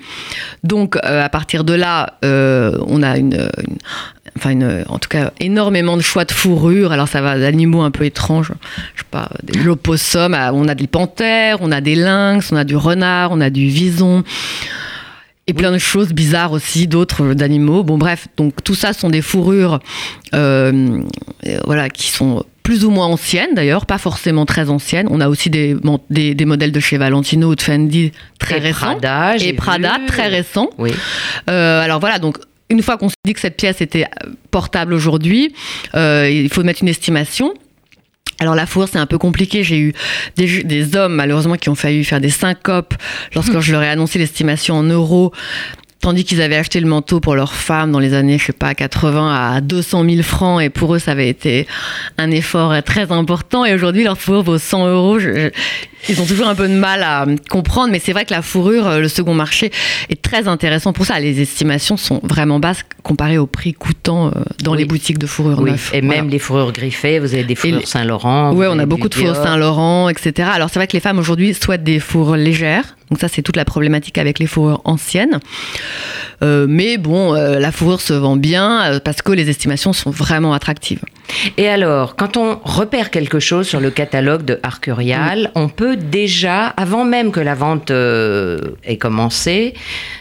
Donc 0.64 0.96
euh, 0.96 1.24
à 1.24 1.30
partir 1.30 1.64
de 1.64 1.74
là, 1.74 2.18
on 2.24 3.04
a 3.04 3.18
une, 3.18 3.50
enfin 4.38 4.52
une, 4.52 4.86
en 4.88 5.00
tout 5.00 5.10
cas 5.10 5.32
énormément 5.40 5.98
de 5.98 6.02
choix 6.02 6.26
de 6.26 6.32
fourrures. 6.32 6.92
Alors 6.92 7.08
ça 7.08 7.22
va 7.22 7.38
d'animaux 7.38 7.82
un 7.82 7.92
peu 7.92 8.06
étranges, 8.06 8.54
je 8.96 9.02
sais 9.02 9.08
pas, 9.12 9.30
des 9.44 9.60
l'opossum, 9.60 10.38
on 10.54 10.68
a 10.68 10.76
des 10.76 10.88
panthères, 10.88 11.58
on 11.62 11.72
a 11.72 11.82
des 11.82 11.96
lynx, 11.96 12.52
on 12.52 12.56
a 12.56 12.64
du 12.64 12.76
renard, 12.76 13.32
on 13.32 13.42
a 13.42 13.50
du 13.50 13.68
vison. 13.68 14.24
Et 15.46 15.54
plein 15.54 15.74
de 15.74 15.78
choses 15.78 16.14
bizarres 16.14 16.54
aussi, 16.54 16.88
d'autres 16.88 17.24
euh, 17.24 17.36
d'animaux. 17.36 17.84
Bon, 17.84 17.98
bref, 17.98 18.28
donc 18.38 18.64
tout 18.64 18.76
ça 18.76 18.94
sont 18.94 19.10
des 19.10 19.22
fourrures, 19.22 19.80
euh, 20.34 21.02
euh, 21.46 21.60
voilà, 21.66 21.90
qui 21.90 22.10
sont 22.10 22.46
plus 22.64 22.86
ou 22.86 22.92
moins 22.92 23.08
anciennes 23.08 23.54
d'ailleurs, 23.54 23.86
pas 23.86 23.98
forcément 23.98 24.46
très 24.46 24.70
anciennes. 24.70 25.08
On 25.12 25.20
a 25.20 25.28
aussi 25.28 25.50
des, 25.50 25.76
des, 26.10 26.46
modèles 26.46 26.72
de 26.72 26.80
chez 26.80 26.98
Valentino 26.98 27.52
ou 27.52 27.56
de 27.56 27.62
Fendi 27.62 28.14
très 28.40 28.60
récents. 28.60 28.96
Prada, 28.96 29.36
et 29.36 29.52
Prada 29.52 29.98
très 30.08 30.30
récents. 30.30 30.70
Oui. 30.78 30.92
alors 31.48 32.00
voilà, 32.00 32.20
donc 32.20 32.38
une 32.70 32.82
fois 32.82 32.96
qu'on 32.96 33.10
s'est 33.10 33.16
dit 33.26 33.34
que 33.34 33.42
cette 33.42 33.58
pièce 33.58 33.82
était 33.82 34.06
portable 34.50 34.94
aujourd'hui, 34.94 35.54
il 35.94 36.48
faut 36.54 36.64
mettre 36.64 36.84
une 36.84 36.88
estimation. 36.88 37.54
Alors 38.44 38.56
la 38.56 38.66
fourre, 38.66 38.90
c'est 38.92 39.00
un 39.00 39.06
peu 39.06 39.18
compliqué. 39.18 39.64
J'ai 39.64 39.80
eu 39.80 39.94
des, 40.36 40.96
hommes, 40.98 41.16
malheureusement, 41.16 41.56
qui 41.56 41.70
ont 41.70 41.76
failli 41.76 42.04
faire 42.04 42.20
des 42.20 42.30
syncopes 42.30 42.94
lorsque 43.34 43.58
je 43.62 43.72
leur 43.72 43.82
ai 43.82 43.88
annoncé 43.88 44.20
l'estimation 44.20 44.76
en 44.76 44.84
euros 44.84 45.32
tandis 46.04 46.26
qu'ils 46.26 46.42
avaient 46.42 46.58
acheté 46.58 46.82
le 46.82 46.88
manteau 46.88 47.22
pour 47.22 47.34
leur 47.34 47.54
femme 47.54 47.94
dans 47.94 48.00
les 48.00 48.14
années, 48.14 48.38
je 48.38 48.48
sais 48.48 48.54
pas, 48.54 48.76
80 48.76 49.56
à 49.56 49.62
200 49.62 50.04
000 50.04 50.22
francs, 50.22 50.62
et 50.62 50.70
pour 50.70 50.94
eux, 50.94 51.00
ça 51.00 51.12
avait 51.12 51.30
été 51.30 51.66
un 52.18 52.30
effort 52.30 52.76
très 52.84 53.10
important, 53.14 53.64
et 53.64 53.74
aujourd'hui, 53.74 54.04
leur 54.04 54.18
fourrure 54.18 54.44
vaut 54.44 54.58
100 54.58 54.88
euros. 54.88 55.18
ils 56.10 56.22
ont 56.22 56.26
toujours 56.26 56.50
un 56.50 56.56
peu 56.56 56.68
de 56.68 56.74
mal 56.74 57.04
à 57.04 57.26
comprendre, 57.50 57.90
mais 57.90 58.00
c'est 58.00 58.12
vrai 58.12 58.26
que 58.26 58.34
la 58.34 58.42
fourrure, 58.42 58.86
euh, 58.86 59.00
le 59.00 59.08
second 59.08 59.34
marché, 59.34 59.72
est 60.10 60.22
très 60.22 60.50
intéressant 60.50 60.92
pour 60.92 61.06
ça. 61.06 61.22
Les 61.22 61.40
estimations 61.42 61.96
sont 61.96 62.20
vraiment 62.22 62.60
basses 62.60 62.84
comparées 63.02 63.38
au 63.38 63.48
prix 63.48 63.74
coûtant 63.74 64.28
euh, 64.28 64.32
dans 64.62 64.74
les 64.74 64.84
boutiques 64.84 65.20
de 65.20 65.26
fourrure 65.26 65.62
oui. 65.62 65.72
Et 65.94 66.02
même 66.02 66.28
les 66.28 66.40
fourrures 66.40 66.74
griffées, 66.74 67.20
vous 67.20 67.34
avez 67.34 67.46
des 67.46 67.56
fourrures 67.56 67.88
Saint-Laurent. 67.88 68.54
Oui, 68.54 68.66
on 68.70 68.78
a 68.78 68.86
beaucoup 68.86 69.08
de 69.08 69.16
fourrures 69.16 69.38
Saint-Laurent, 69.38 70.10
etc. 70.10 70.50
Alors 70.54 70.70
c'est 70.70 70.80
vrai 70.80 70.88
que 70.88 70.94
les 70.94 71.00
femmes 71.00 71.20
aujourd'hui 71.20 71.54
souhaitent 71.54 71.86
des 71.86 72.02
fourrures 72.02 72.36
légères, 72.36 72.98
Donc 73.10 73.20
ça, 73.20 73.28
c'est 73.28 73.42
toute 73.42 73.56
la 73.56 73.66
problématique 73.66 74.18
avec 74.18 74.40
les 74.40 74.48
fourrures 74.48 74.82
anciennes. 74.86 75.40
Euh, 76.42 76.66
mais 76.68 76.98
bon, 76.98 77.36
euh, 77.36 77.60
la 77.60 77.72
fourrure 77.72 78.02
se 78.02 78.14
vend 78.14 78.36
bien 78.36 78.84
euh, 78.84 79.00
parce 79.00 79.22
que 79.22 79.32
les 79.32 79.50
estimations 79.50 79.94
sont 79.94 80.10
vraiment 80.10 80.54
attractives. 80.54 81.02
Et 81.58 81.68
alors, 81.68 82.16
quand 82.16 82.38
on 82.38 82.60
repère 82.64 83.10
quelque 83.10 83.40
chose 83.40 83.68
sur 83.68 83.80
le 83.80 83.92
catalogue 83.92 84.44
de 84.44 84.60
Arcurial, 84.62 85.52
on 85.56 85.70
peut 85.70 85.96
déjà, 85.96 86.68
avant 86.68 87.06
même 87.06 87.32
que 87.32 87.40
la 87.40 87.56
vente 87.56 87.92
ait 87.92 88.98
commencé, 88.98 89.74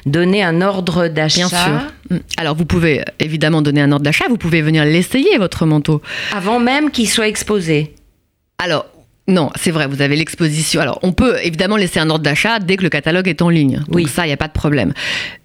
donner 0.06 0.42
un 0.42 0.62
ordre 0.62 1.08
d'achat. 1.08 1.48
Bien 1.48 1.48
sûr. 1.48 1.80
Mm. 2.10 2.16
Alors 2.36 2.56
vous 2.56 2.66
pouvez 2.66 3.02
évidemment 3.18 3.62
donner 3.62 3.82
un 3.82 3.90
ordre 3.90 4.04
d'achat, 4.04 4.24
vous 4.28 4.36
pouvez 4.36 4.62
venir 4.62 4.84
l'essayer, 4.84 5.38
votre 5.38 5.66
manteau. 5.66 6.02
Avant 6.34 6.60
même 6.60 6.90
qu'il 6.90 7.08
soit 7.08 7.28
exposé. 7.28 7.94
Alors, 8.58 8.86
non, 9.28 9.50
c'est 9.54 9.70
vrai, 9.70 9.86
vous 9.86 10.02
avez 10.02 10.16
l'exposition. 10.16 10.80
Alors, 10.80 10.98
on 11.02 11.12
peut 11.12 11.36
évidemment 11.44 11.76
laisser 11.76 12.00
un 12.00 12.10
ordre 12.10 12.24
d'achat 12.24 12.58
dès 12.58 12.76
que 12.76 12.82
le 12.82 12.88
catalogue 12.88 13.28
est 13.28 13.40
en 13.40 13.50
ligne. 13.50 13.76
Donc 13.86 13.94
Oui. 13.94 14.08
ça, 14.08 14.24
il 14.24 14.28
n'y 14.28 14.32
a 14.32 14.36
pas 14.36 14.48
de 14.48 14.52
problème. 14.52 14.92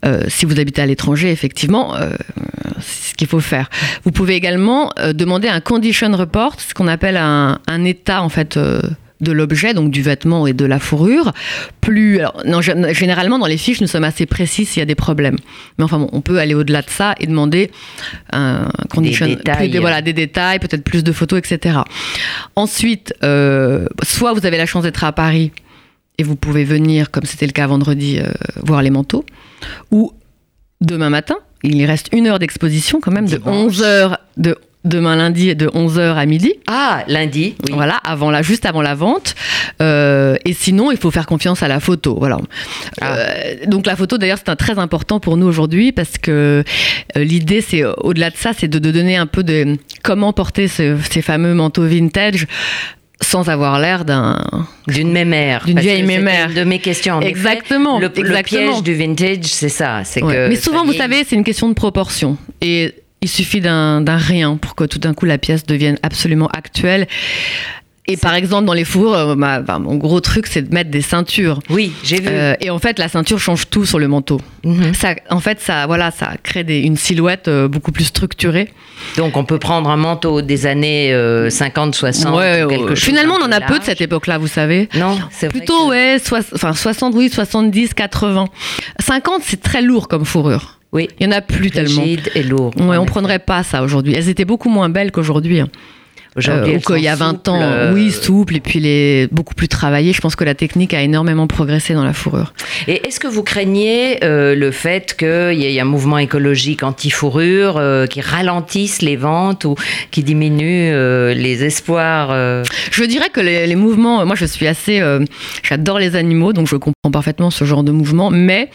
Euh, 0.04 0.22
si 0.26 0.46
vous 0.46 0.58
habitez 0.58 0.82
à 0.82 0.86
l'étranger, 0.86 1.30
effectivement, 1.30 1.94
euh, 1.94 2.10
c'est 2.80 3.10
ce 3.10 3.14
qu'il 3.14 3.28
faut 3.28 3.38
faire. 3.40 3.70
Vous 4.04 4.10
pouvez 4.10 4.34
également 4.34 4.90
euh, 4.98 5.12
demander 5.12 5.46
un 5.48 5.60
condition 5.60 6.10
report, 6.16 6.60
ce 6.60 6.74
qu'on 6.74 6.88
appelle 6.88 7.16
un, 7.16 7.60
un 7.68 7.84
état, 7.84 8.22
en 8.22 8.28
fait... 8.28 8.58
de 9.20 9.32
l'objet, 9.32 9.74
donc 9.74 9.90
du 9.90 10.00
vêtement 10.02 10.46
et 10.46 10.52
de 10.52 10.64
la 10.64 10.78
fourrure. 10.78 11.32
Plus, 11.80 12.18
alors, 12.20 12.40
non, 12.46 12.60
gé- 12.60 12.94
généralement, 12.94 13.38
dans 13.38 13.46
les 13.46 13.56
fiches, 13.58 13.80
nous 13.80 13.86
sommes 13.88 14.04
assez 14.04 14.26
précis 14.26 14.64
s'il 14.64 14.78
y 14.80 14.82
a 14.82 14.86
des 14.86 14.94
problèmes. 14.94 15.36
Mais 15.76 15.84
enfin, 15.84 15.98
bon, 15.98 16.08
on 16.12 16.20
peut 16.20 16.38
aller 16.38 16.54
au-delà 16.54 16.82
de 16.82 16.90
ça 16.90 17.14
et 17.18 17.26
demander 17.26 17.70
un 18.32 18.68
condition, 18.90 19.26
détails. 19.26 19.56
plus 19.56 19.68
de- 19.70 19.80
voilà, 19.80 20.02
des 20.02 20.12
détails, 20.12 20.60
peut-être 20.60 20.84
plus 20.84 21.02
de 21.02 21.10
photos, 21.12 21.38
etc. 21.40 21.78
Ensuite, 22.56 23.14
euh, 23.24 23.86
soit 24.04 24.32
vous 24.32 24.46
avez 24.46 24.56
la 24.56 24.66
chance 24.66 24.84
d'être 24.84 25.02
à 25.04 25.12
Paris 25.12 25.52
et 26.18 26.22
vous 26.22 26.36
pouvez 26.36 26.64
venir, 26.64 27.10
comme 27.10 27.24
c'était 27.24 27.46
le 27.46 27.52
cas 27.52 27.66
vendredi, 27.66 28.18
euh, 28.18 28.26
voir 28.62 28.82
les 28.82 28.90
manteaux, 28.90 29.24
ou 29.90 30.12
demain 30.80 31.10
matin, 31.10 31.36
il 31.64 31.76
y 31.76 31.86
reste 31.86 32.08
une 32.12 32.26
heure 32.28 32.38
d'exposition 32.38 33.00
quand 33.00 33.10
même, 33.10 33.26
de 33.28 33.36
Dimanche. 33.36 33.78
11h, 33.78 34.16
de 34.36 34.56
demain 34.84 35.16
lundi, 35.16 35.54
de 35.54 35.66
11h 35.66 36.14
à 36.16 36.24
midi. 36.26 36.54
Ah, 36.66 37.02
lundi, 37.08 37.54
oui. 37.66 37.72
Voilà, 37.74 37.96
avant 38.04 38.30
la, 38.30 38.42
juste 38.42 38.64
avant 38.64 38.80
la 38.82 38.94
vente. 38.94 39.34
Euh, 39.82 40.36
et 40.44 40.52
sinon, 40.54 40.90
il 40.90 40.96
faut 40.96 41.10
faire 41.10 41.26
confiance 41.26 41.62
à 41.62 41.68
la 41.68 41.80
photo. 41.80 42.16
Voilà. 42.18 42.38
Ah. 43.00 43.16
Euh, 43.16 43.54
donc 43.66 43.86
la 43.86 43.96
photo, 43.96 44.18
d'ailleurs, 44.18 44.38
c'est 44.44 44.54
très 44.56 44.78
important 44.78 45.20
pour 45.20 45.36
nous 45.36 45.46
aujourd'hui 45.46 45.92
parce 45.92 46.16
que 46.18 46.64
euh, 47.16 47.24
l'idée, 47.24 47.60
c'est 47.60 47.82
au-delà 47.84 48.30
de 48.30 48.36
ça, 48.36 48.52
c'est 48.56 48.68
de, 48.68 48.78
de 48.78 48.90
donner 48.90 49.16
un 49.16 49.26
peu 49.26 49.42
de 49.42 49.76
comment 50.02 50.32
porter 50.32 50.68
ce- 50.68 50.96
ces 51.10 51.22
fameux 51.22 51.54
manteaux 51.54 51.84
vintage 51.86 52.46
sans 53.20 53.48
avoir 53.48 53.80
l'air 53.80 54.04
d'un. 54.04 54.38
D'une 54.86 55.10
mémère. 55.10 55.64
D'une 55.66 55.80
vieille 55.80 56.04
mémère. 56.04 56.54
de 56.54 56.62
mes 56.62 56.78
questions. 56.78 57.20
effet. 57.20 57.30
Exactement, 57.30 57.98
Le, 57.98 58.08
piège 58.10 58.82
du 58.84 58.94
vintage, 58.94 59.44
c'est 59.44 59.68
ça. 59.68 60.02
C'est 60.04 60.22
Ouais. 60.22 60.32
que 60.34 60.48
Mais 60.48 60.56
souvent, 60.56 60.84
vous 60.84 60.92
savez, 60.92 61.24
c'est 61.28 61.34
une 61.34 61.42
question 61.44 61.68
de 61.68 61.74
proportion. 61.74 62.36
Et 62.60 62.94
il 63.20 63.28
suffit 63.28 63.60
d'un 63.60 64.02
rien 64.16 64.56
pour 64.56 64.74
que 64.74 64.84
tout 64.84 64.98
d'un 64.98 65.14
coup 65.14 65.24
la 65.26 65.38
pièce 65.38 65.64
devienne 65.64 65.98
absolument 66.02 66.48
actuelle. 66.48 67.06
Et 68.10 68.16
par 68.16 68.34
exemple, 68.34 68.64
dans 68.64 68.72
les 68.72 68.86
fours, 68.86 69.14
euh, 69.14 69.34
ma- 69.34 69.60
mon 69.78 69.96
gros 69.96 70.20
truc, 70.22 70.46
c'est 70.46 70.62
de 70.62 70.72
mettre 70.74 70.90
des 70.90 71.02
ceintures. 71.02 71.58
Oui, 71.68 71.92
j'ai 72.02 72.18
vu. 72.20 72.28
Euh, 72.30 72.54
et 72.58 72.70
en 72.70 72.78
fait, 72.78 72.98
la 72.98 73.06
ceinture 73.06 73.38
change 73.38 73.68
tout 73.68 73.84
sur 73.84 73.98
le 73.98 74.08
manteau. 74.08 74.40
Mhm. 74.64 74.94
Ça, 74.94 75.14
en 75.28 75.40
fait, 75.40 75.60
ça, 75.60 75.86
voilà, 75.86 76.10
ça 76.10 76.30
crée 76.42 76.64
des- 76.64 76.78
une 76.80 76.96
silhouette 76.96 77.48
euh, 77.48 77.68
beaucoup 77.68 77.92
plus 77.92 78.04
structurée. 78.04 78.72
Donc 79.18 79.36
on 79.36 79.44
peut 79.44 79.58
prendre 79.58 79.90
un 79.90 79.98
manteau 79.98 80.40
des 80.40 80.64
années 80.64 81.12
euh, 81.12 81.50
50, 81.50 81.94
60, 81.94 82.34
Ouais, 82.34 82.64
ou 82.64 82.68
quelque 82.68 82.94
chose 82.94 83.04
Finalement, 83.04 83.34
on 83.38 83.44
en 83.44 83.52
a 83.52 83.60
peu 83.60 83.78
de 83.78 83.84
cette 83.84 84.00
époque-là, 84.00 84.38
vous 84.38 84.48
savez. 84.48 84.88
Non, 84.94 85.18
c'est 85.30 85.48
vrai 85.48 85.58
Plutôt, 85.58 85.88
que- 85.88 85.90
ouais, 85.90 86.18
soix- 86.18 86.40
enfin, 86.54 86.72
60, 86.72 87.12
oui, 87.14 87.28
70, 87.28 87.92
80. 87.92 88.46
50, 89.00 89.42
c'est 89.44 89.60
très 89.60 89.82
lourd 89.82 90.08
comme 90.08 90.24
fourrure. 90.24 90.77
Oui, 90.92 91.08
Il 91.20 91.26
y 91.26 91.28
en 91.28 91.32
a 91.32 91.40
plus 91.42 91.70
tellement. 91.70 92.00
rigide 92.02 92.30
et 92.34 92.42
lourd. 92.42 92.72
Ouais, 92.78 92.96
on 92.96 93.04
prendrait 93.04 93.38
pas 93.38 93.62
ça 93.62 93.82
aujourd'hui. 93.82 94.14
Elles 94.14 94.28
étaient 94.28 94.44
beaucoup 94.46 94.70
moins 94.70 94.88
belles 94.88 95.12
qu'aujourd'hui. 95.12 95.60
hein. 95.60 95.68
Aujourd'hui, 96.36 96.74
Euh, 96.74 96.76
ou 96.76 96.80
qu'il 96.80 97.02
y 97.02 97.08
a 97.08 97.16
sont 97.16 97.24
20 97.24 97.30
souples, 97.30 97.50
ans, 97.50 97.60
euh, 97.60 97.92
oui, 97.94 98.12
souple, 98.12 98.56
et 98.56 98.60
puis 98.60 98.78
les 98.80 99.28
beaucoup 99.32 99.54
plus 99.54 99.66
travaillées. 99.66 100.12
Je 100.12 100.20
pense 100.20 100.36
que 100.36 100.44
la 100.44 100.54
technique 100.54 100.94
a 100.94 101.02
énormément 101.02 101.46
progressé 101.48 101.94
dans 101.94 102.04
la 102.04 102.12
fourrure. 102.12 102.52
Et 102.86 103.06
est-ce 103.06 103.20
que 103.20 103.26
vous 103.26 103.42
craignez 103.42 104.22
euh, 104.24 104.54
le 104.54 104.70
fait 104.70 105.16
qu'il 105.16 105.54
y 105.54 105.76
ait 105.76 105.80
un 105.80 105.84
mouvement 105.84 106.18
écologique 106.18 106.82
anti-fourrure 106.82 107.76
euh, 107.76 108.06
qui 108.06 108.20
ralentisse 108.20 109.02
les 109.02 109.16
ventes 109.16 109.64
ou 109.64 109.74
qui 110.10 110.22
diminue 110.22 110.90
euh, 110.92 111.34
les 111.34 111.64
espoirs 111.64 112.28
Je 112.90 113.04
dirais 113.04 113.30
que 113.30 113.40
les, 113.40 113.66
les 113.66 113.76
mouvements, 113.76 114.24
moi 114.26 114.36
je 114.36 114.44
suis 114.44 114.66
assez, 114.66 115.02
j'adore 115.62 115.98
les 115.98 116.16
animaux, 116.16 116.52
donc 116.52 116.68
je 116.68 116.76
comprends 116.76 117.10
parfaitement 117.10 117.50
ce 117.50 117.64
genre 117.64 117.82
de 117.82 117.92
mouvement, 117.92 118.30
mais 118.30 118.70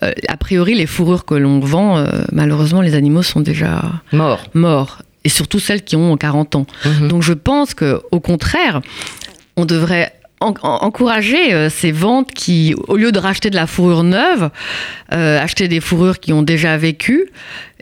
a 0.00 0.36
priori 0.36 0.74
les 0.74 0.86
fourrures 0.86 1.24
que 1.24 1.34
l'on 1.34 1.60
vend, 1.60 2.04
malheureusement 2.32 2.80
les 2.80 2.94
animaux 2.94 3.22
sont 3.22 3.40
déjà 3.40 3.82
morts 4.12 4.44
morts, 4.54 4.98
et 5.24 5.28
surtout 5.28 5.58
celles 5.58 5.82
qui 5.82 5.96
ont 5.96 6.16
40 6.16 6.56
ans. 6.56 6.66
Mhm. 6.84 7.08
Donc 7.08 7.22
je 7.22 7.32
pense 7.32 7.74
que 7.74 8.00
au 8.10 8.20
contraire, 8.20 8.80
on 9.56 9.64
devrait 9.64 10.12
en- 10.42 10.54
en- 10.62 10.78
encourager 10.84 11.54
euh, 11.54 11.68
ces 11.70 11.92
ventes 11.92 12.32
qui, 12.32 12.74
au 12.88 12.96
lieu 12.96 13.12
de 13.12 13.18
racheter 13.18 13.50
de 13.50 13.56
la 13.56 13.66
fourrure 13.66 14.02
neuve, 14.02 14.50
euh, 15.12 15.40
acheter 15.42 15.68
des 15.68 15.80
fourrures 15.80 16.18
qui 16.20 16.32
ont 16.32 16.42
déjà 16.42 16.76
vécu. 16.76 17.26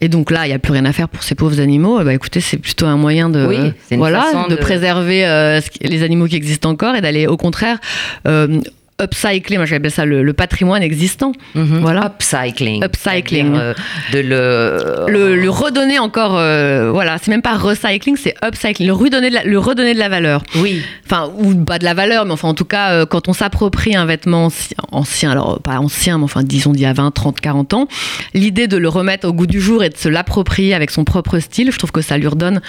Et 0.03 0.09
donc 0.09 0.31
là, 0.31 0.47
il 0.47 0.49
n'y 0.49 0.55
a 0.55 0.59
plus 0.59 0.73
rien 0.73 0.85
à 0.87 0.93
faire 0.93 1.09
pour 1.09 1.23
ces 1.23 1.35
pauvres 1.35 1.61
animaux. 1.61 1.99
Ben, 2.03 2.11
écoutez, 2.11 2.41
c'est 2.41 2.57
plutôt 2.57 2.87
un 2.87 2.97
moyen 2.97 3.29
de, 3.29 3.47
Oui, 3.47 3.73
voilà, 3.99 4.21
de, 4.49 4.55
de- 4.57 4.61
préserver 4.61 5.27
euh, 5.27 5.61
les 5.83 6.03
animaux 6.03 6.27
qui 6.27 6.37
existent 6.37 6.71
encore 6.71 6.95
et 6.95 7.01
d'aller 7.03 7.27
au 7.27 7.37
contraire 7.37 7.79
upcycler, 9.01 9.57
moi 9.57 9.67
j'appelle 9.67 9.91
ça 9.91 10.05
le, 10.05 10.23
le 10.23 10.33
patrimoine 10.33 10.83
existant. 10.83 11.33
Mhm. 11.55 11.79
Voilà. 11.81 12.07
Upcycling. 12.07 12.85
Upcycling. 12.85 13.55
Euh, 13.57 13.75
de 14.13 14.19
le... 14.21 15.07
Le, 15.09 15.37
le 15.37 15.51
redonner 15.51 15.99
encore, 15.99 16.37
euh, 16.37 16.91
voilà, 16.93 17.17
c'est 17.21 17.31
même 17.31 17.43
pas 17.43 17.57
recycling, 17.57 18.17
c'est 18.17 18.35
upcycling, 18.45 18.87
le 18.87 18.93
redonner 18.93 19.31
de 19.31 19.35
la, 19.35 19.45
le 19.45 19.59
redonner 19.59 19.95
de 19.95 19.99
la 19.99 20.09
valeur. 20.09 20.43
Oui, 20.57 20.83
Enfin, 21.07 21.31
ou 21.39 21.55
pas 21.65 21.79
de 21.79 21.85
la 21.85 21.95
valeur, 21.95 22.25
mais 22.25 22.33
enfin, 22.33 22.49
en 22.49 22.55
tout 22.55 22.65
cas, 22.65 22.93
euh, 22.93 23.07
quand 23.07 23.29
on 23.29 23.33
s'approprie 23.33 23.97
un 23.97 24.07
vêtement 24.07 24.47
ancien, 24.47 24.77
ancien, 24.93 25.31
alors 25.33 25.61
pas 25.61 25.79
ancien, 25.79 26.19
mais 26.19 26.25
enfin, 26.25 26.43
disons 26.45 26.73
d'il 26.73 26.83
y 26.83 26.87
a 26.87 26.93
20, 26.93 27.11
30, 27.11 27.41
40 27.41 27.75
ans, 27.75 27.89
l'idée 28.35 28.69
de 28.69 28.77
le 28.77 28.89
remettre 28.89 29.27
au 29.27 29.33
goût 29.33 29.47
du 29.47 29.61
jour 29.61 29.83
et 29.83 29.89
de 29.89 29.97
se 29.97 30.09
l'approprier 30.09 30.75
avec 30.75 30.91
son 30.91 31.05
propre 31.05 31.39
style, 31.41 31.73
je 31.73 31.79
trouve 31.79 31.91
que 31.91 32.01
ça 32.03 32.17
lui 32.17 32.29
redonne 32.29 32.61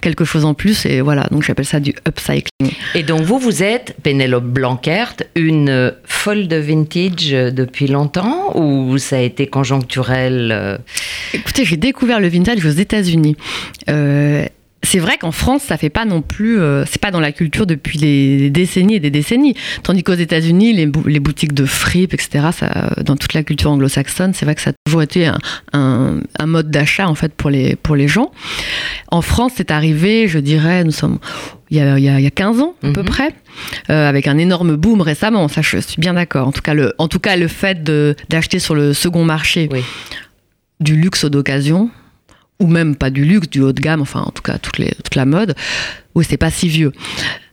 quelque 0.00 0.24
chose 0.24 0.44
en 0.44 0.54
plus. 0.54 0.86
Et 0.86 1.00
voilà, 1.00 1.26
donc 1.30 1.42
j'appelle 1.42 1.64
ça 1.66 1.80
du 1.80 1.94
upcycling. 2.06 2.70
Et 2.94 3.02
donc 3.02 3.22
vous, 3.22 3.38
vous 3.38 3.62
êtes, 3.62 3.96
Pénélope 4.02 4.44
Blanquert, 4.44 5.14
une 5.34 5.68
folle 6.04 6.48
de 6.48 6.56
vintage 6.56 7.32
euh, 7.32 7.50
depuis 7.50 7.86
longtemps 7.86 8.56
ou 8.56 8.98
ça 8.98 9.16
a 9.16 9.20
été 9.20 9.46
conjoncturel 9.46 10.50
euh, 10.52 10.78
Écoutez, 11.34 11.64
j'ai 11.64 11.76
découvert 11.76 12.20
le 12.20 12.28
vintage 12.28 12.64
aux 12.64 12.70
États-Unis. 12.70 13.36
Euh, 13.88 14.46
c'est 14.84 15.00
vrai 15.00 15.18
qu'en 15.18 15.32
France, 15.32 15.62
ça 15.62 15.76
fait 15.76 15.90
pas 15.90 16.04
non 16.04 16.22
plus, 16.22 16.60
euh, 16.60 16.84
c'est 16.86 17.00
pas 17.00 17.10
dans 17.10 17.20
la 17.20 17.32
culture 17.32 17.66
depuis 17.66 17.98
des 17.98 18.48
décennies 18.48 18.94
et 18.94 19.00
des 19.00 19.10
décennies. 19.10 19.54
Tandis 19.82 20.02
qu'aux 20.04 20.14
États-Unis, 20.14 20.72
les, 20.72 20.86
bou- 20.86 21.06
les 21.06 21.18
boutiques 21.20 21.52
de 21.52 21.64
fripe, 21.66 22.14
etc., 22.14 22.46
ça, 22.52 22.90
dans 23.04 23.16
toute 23.16 23.34
la 23.34 23.42
culture 23.42 23.70
anglo-saxonne, 23.72 24.34
c'est 24.34 24.44
vrai 24.44 24.54
que 24.54 24.60
ça 24.60 24.70
a 24.70 24.72
toujours 24.86 25.02
été 25.02 25.26
un, 25.26 25.38
un- 25.72 26.20
un 26.38 26.46
mode 26.46 26.70
d'achat 26.70 27.08
en 27.08 27.14
fait 27.16 27.34
pour 27.34 27.50
les 27.50 27.74
pour 27.76 27.96
les 27.96 28.06
gens. 28.08 28.30
En 29.10 29.20
France, 29.20 29.52
c'est 29.56 29.70
arrivé, 29.72 30.28
je 30.28 30.38
dirais, 30.38 30.84
nous 30.84 30.92
sommes 30.92 31.18
il 31.70 31.76
y 31.76 31.80
a, 31.80 31.98
il 31.98 32.04
y 32.04 32.08
a- 32.08 32.18
il 32.18 32.24
y 32.24 32.26
a 32.26 32.30
15 32.30 32.60
ans 32.60 32.74
à 32.82 32.90
peu 32.92 33.00
Mhm. 33.02 33.06
près, 33.06 33.34
euh, 33.90 34.08
avec 34.08 34.26
un 34.26 34.38
énorme 34.38 34.76
boom 34.76 35.00
récemment. 35.02 35.48
Ça, 35.48 35.60
je 35.60 35.78
suis 35.78 36.00
bien 36.00 36.14
d'accord. 36.14 36.46
En 36.48 36.52
tout 36.52 36.62
cas, 36.62 36.72
le, 36.74 36.94
en 36.98 37.08
tout 37.08 37.18
cas, 37.18 37.36
le 37.36 37.48
fait 37.48 37.82
d'acheter 38.30 38.58
sur 38.58 38.74
le 38.74 38.94
second 38.94 39.24
marché 39.24 39.68
Oui. 39.72 39.80
du 40.80 40.94
luxe 40.96 41.24
d'occasion, 41.24 41.90
ou 42.60 42.66
même 42.66 42.96
pas 42.96 43.10
du 43.10 43.24
luxe, 43.24 43.48
du 43.48 43.60
haut 43.60 43.72
de 43.72 43.80
gamme, 43.80 44.00
enfin 44.00 44.20
en 44.20 44.30
tout 44.30 44.42
cas 44.42 44.58
toute, 44.58 44.78
les, 44.78 44.90
toute 45.04 45.14
la 45.14 45.24
mode, 45.24 45.54
oui, 46.14 46.24
c'est 46.28 46.36
pas 46.36 46.50
si 46.50 46.68
vieux. 46.68 46.92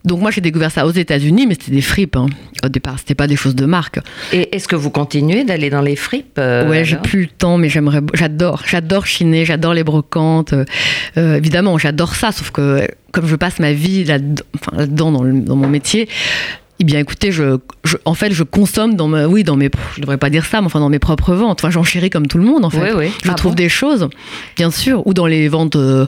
Donc 0.03 0.19
moi 0.19 0.31
j'ai 0.31 0.41
découvert 0.41 0.71
ça 0.71 0.85
aux 0.87 0.91
États-Unis, 0.91 1.45
mais 1.47 1.53
c'était 1.55 1.71
des 1.71 1.81
fripes. 1.81 2.15
hein. 2.15 2.27
Au 2.63 2.69
départ, 2.69 2.97
c'était 2.97 3.13
pas 3.15 3.27
des 3.27 3.35
choses 3.35 3.55
de 3.55 3.65
marque. 3.65 3.99
Et 4.33 4.55
est-ce 4.55 4.67
que 4.67 4.75
vous 4.75 4.89
continuez 4.89 5.43
d'aller 5.43 5.69
dans 5.69 5.81
les 5.81 5.95
fripes 5.95 6.37
euh, 6.39 6.67
ouais, 6.67 6.83
j'ai 6.85 6.95
plus 6.97 7.21
le 7.21 7.27
temps, 7.27 7.57
mais 7.57 7.69
j'aimerais, 7.69 8.01
j'adore, 8.13 8.63
j'adore 8.67 9.05
chiner, 9.05 9.45
j'adore 9.45 9.73
les 9.75 9.83
brocantes. 9.83 10.53
euh, 10.53 10.65
euh, 11.17 11.35
évidemment, 11.35 11.77
j'adore 11.77 12.15
ça, 12.15 12.31
sauf 12.31 12.49
que 12.51 12.87
comme 13.11 13.27
je 13.27 13.35
passe 13.35 13.59
ma 13.59 13.73
vie 13.73 14.03
là-dedans, 14.03 14.43
enfin, 14.55 14.77
là-dedans 14.77 15.11
dans, 15.11 15.23
le- 15.23 15.41
dans 15.41 15.55
mon 15.55 15.67
métier. 15.67 16.09
Eh 16.79 16.83
bien, 16.83 16.99
écoutez, 16.99 17.31
je, 17.31 17.57
je- 17.85 17.95
en 18.03 18.15
fait, 18.15 18.33
je 18.33 18.43
consomme 18.43 18.95
dans 18.95 19.07
ma, 19.07 19.27
oui, 19.27 19.45
dans 19.45 19.55
mes, 19.55 19.69
je 19.95 20.01
devrais 20.01 20.17
pas 20.17 20.29
dire 20.29 20.45
ça, 20.45 20.59
mais 20.59 20.65
enfin 20.67 20.81
dans 20.81 20.89
mes 20.89 20.99
propres 20.99 21.33
ventes. 21.33 21.59
Enfin, 21.61 21.69
j'enchéris 21.71 22.09
comme 22.09 22.27
tout 22.27 22.37
le 22.37 22.43
monde, 22.43 22.65
en 22.65 22.69
fait. 22.69 22.91
Oui, 22.93 23.05
oui. 23.07 23.11
Je 23.23 23.31
Ah 23.31 23.35
trouve 23.35 23.53
bon 23.53 23.55
des 23.55 23.69
choses, 23.69 24.09
bien 24.57 24.71
sûr, 24.71 25.07
ou 25.07 25.13
dans 25.13 25.25
les 25.25 25.47
ventes 25.47 25.77
euh, 25.77 26.05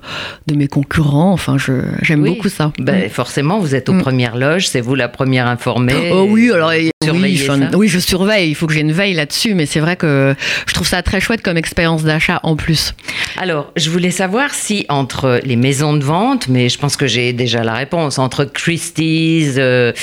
de 0.47 0.55
mes 0.55 0.67
concurrents. 0.67 1.31
Enfin, 1.31 1.57
je, 1.57 1.71
j'aime 2.01 2.21
Oui. 2.21 2.31
beaucoup 2.31 2.49
ça. 2.49 2.73
Ben, 2.79 3.09
forcément, 3.09 3.59
vous 3.59 3.75
êtes 3.75 3.87
aux 3.87 3.93
Mm. 3.93 4.01
premières 4.01 4.35
loges, 4.35 4.67
c'est 4.67 4.81
vous 4.81 4.95
la 4.95 5.07
première 5.07 5.47
informée. 5.47 6.11
Oh 6.11 6.27
oui, 6.29 6.51
alors 6.51 6.71
ça. 6.71 7.09
oui, 7.13 7.87
je 7.87 7.99
surveille. 7.99 8.49
Il 8.49 8.55
faut 8.55 8.67
que 8.67 8.73
j'ai 8.73 8.81
une 8.81 8.91
veille 8.91 9.13
là-dessus, 9.13 9.53
mais 9.55 9.65
c'est 9.65 9.79
vrai 9.79 9.95
que 9.95 10.35
je 10.67 10.73
trouve 10.73 10.85
ça 10.87 11.01
très 11.01 11.21
chouette 11.21 11.41
comme 11.43 11.55
expérience 11.55 12.03
d'achat 12.03 12.41
en 12.43 12.57
plus. 12.57 12.93
Alors, 13.37 13.71
je 13.77 13.89
voulais 13.89 14.11
savoir 14.11 14.53
si 14.53 14.85
entre 14.89 15.39
les 15.45 15.55
maisons 15.55 15.93
de 15.95 16.03
vente, 16.03 16.49
mais 16.49 16.67
je 16.67 16.77
pense 16.77 16.97
que 16.97 17.07
j'ai 17.07 17.31
déjà 17.31 17.63
la 17.63 17.73
réponse, 17.73 18.19
entre 18.19 18.43
Christie's, 18.43 19.55
euh, 19.57 19.93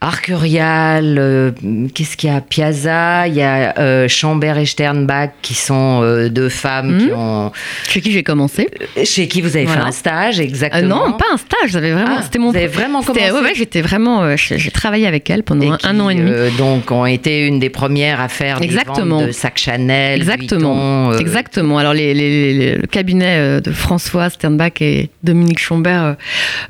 Arcurial, 0.00 1.16
euh, 1.18 1.50
qu'est-ce 1.94 2.16
qu'il 2.16 2.30
y 2.30 2.32
a? 2.32 2.40
Piazza, 2.40 3.26
il 3.26 3.34
y 3.34 3.42
a 3.42 3.74
euh, 3.78 4.06
Chambert 4.08 4.56
et 4.58 4.64
Sternbach 4.66 5.30
qui 5.42 5.54
sont 5.54 6.00
euh, 6.02 6.28
deux 6.28 6.48
femmes 6.48 6.98
qui 6.98 7.06
Mhm. 7.06 7.18
ont 7.18 7.52
Chez 7.88 8.00
qui 8.00 8.12
j'ai 8.12 8.22
commencé 8.22 8.68
chez 9.04 9.26
qui 9.26 9.40
vous 9.40 9.56
avez 9.56 9.64
Voilà. 9.66 9.82
fait 9.82 9.88
un 9.88 9.92
stage 9.92 10.40
exactement. 10.40 11.08
Non, 11.08 11.12
pas 11.14 11.24
un 11.32 11.36
stage. 11.36 11.70
J'avais 11.70 11.92
vraiment. 11.92 12.16
Ah, 12.18 12.22
c'était 12.22 12.38
mon. 12.38 12.50
vous 12.50 12.56
avez 12.56 12.68
vraiment 12.68 13.02
commencé 13.02 13.30
ouais, 13.32 13.40
ouais, 13.40 13.52
j'étais 13.54 13.80
vraiment. 13.82 14.36
j'ai 14.36 14.70
travaillé 14.70 15.06
avec 15.06 15.28
elle 15.30 15.42
pendant 15.42 15.62
Et 15.66 15.70
un, 15.70 15.76
qui, 15.76 15.86
an 15.88 16.10
et 16.10 16.14
demi. 16.14 16.30
donc 16.58 16.90
ont 16.92 17.04
été 17.06 17.46
une 17.46 17.58
des 17.58 17.70
premières 17.70 18.20
à 18.20 18.28
faire 18.28 18.62
Exactement. 18.62 19.20
des 19.20 19.26
de 19.26 19.32
sacs 19.32 19.58
Chanel, 19.58 20.20
Exactement. 20.20 21.08
Vuitton, 21.10 21.18
Exactement. 21.20 21.78
Alors, 21.78 21.92
les, 21.94 22.14
les- 22.14 22.54
les- 22.54 22.74
le 22.76 22.86
cabinet 22.86 23.60
de 23.60 23.72
François 23.72 24.30
Sternbach 24.30 24.80
et 24.80 25.10
Dominique 25.24 25.58
Chambert, 25.58 26.16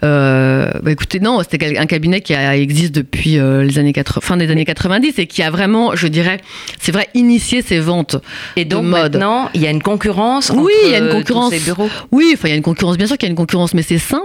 bah, 0.03 0.71
écoutez, 0.91 1.21
non, 1.21 1.41
c'était 1.49 1.77
un 1.79 1.87
cabinet 1.87 2.21
qui 2.23 2.35
a- 2.35 2.57
existe 2.57 2.95
depuis 2.95 3.18
euh, 3.27 3.63
les 3.65 3.79
années 3.79 3.93
80, 3.93 4.21
fin 4.23 4.37
des 4.37 4.51
années 4.51 4.65
90 4.65 5.19
et 5.19 5.27
qui 5.27 5.43
a 5.43 5.51
vraiment, 5.51 5.95
je 5.97 6.07
dirais, 6.09 6.39
c'est 6.81 6.93
vrai, 6.93 7.09
initié 7.15 7.63
ces 7.63 7.79
ventes. 7.81 8.17
Et 8.57 8.65
donc 8.65 8.85
de 8.85 8.89
mode. 8.89 9.13
maintenant, 9.13 9.51
il 9.55 9.61
y 9.63 9.67
a 9.67 9.71
une 9.71 9.83
concurrence 9.83 10.51
Oui, 10.55 10.73
il 10.85 10.91
y 10.91 10.95
a 10.95 10.99
une 10.99 11.05
euh, 11.05 11.11
tous 11.11 11.17
concurrence. 11.19 11.53
ces 11.53 11.61
bureaux. 11.61 11.89
Oui, 12.13 12.33
enfin, 12.35 12.49
il 12.49 12.51
y 12.51 12.55
a 12.55 12.57
une 12.57 12.63
concurrence, 12.63 12.97
bien 12.97 13.07
sûr 13.07 13.17
qu'il 13.19 13.27
y 13.27 13.31
a 13.31 13.33
une 13.33 13.37
concurrence, 13.37 13.75
mais 13.75 13.83
c'est 13.83 13.99
sain. 13.99 14.23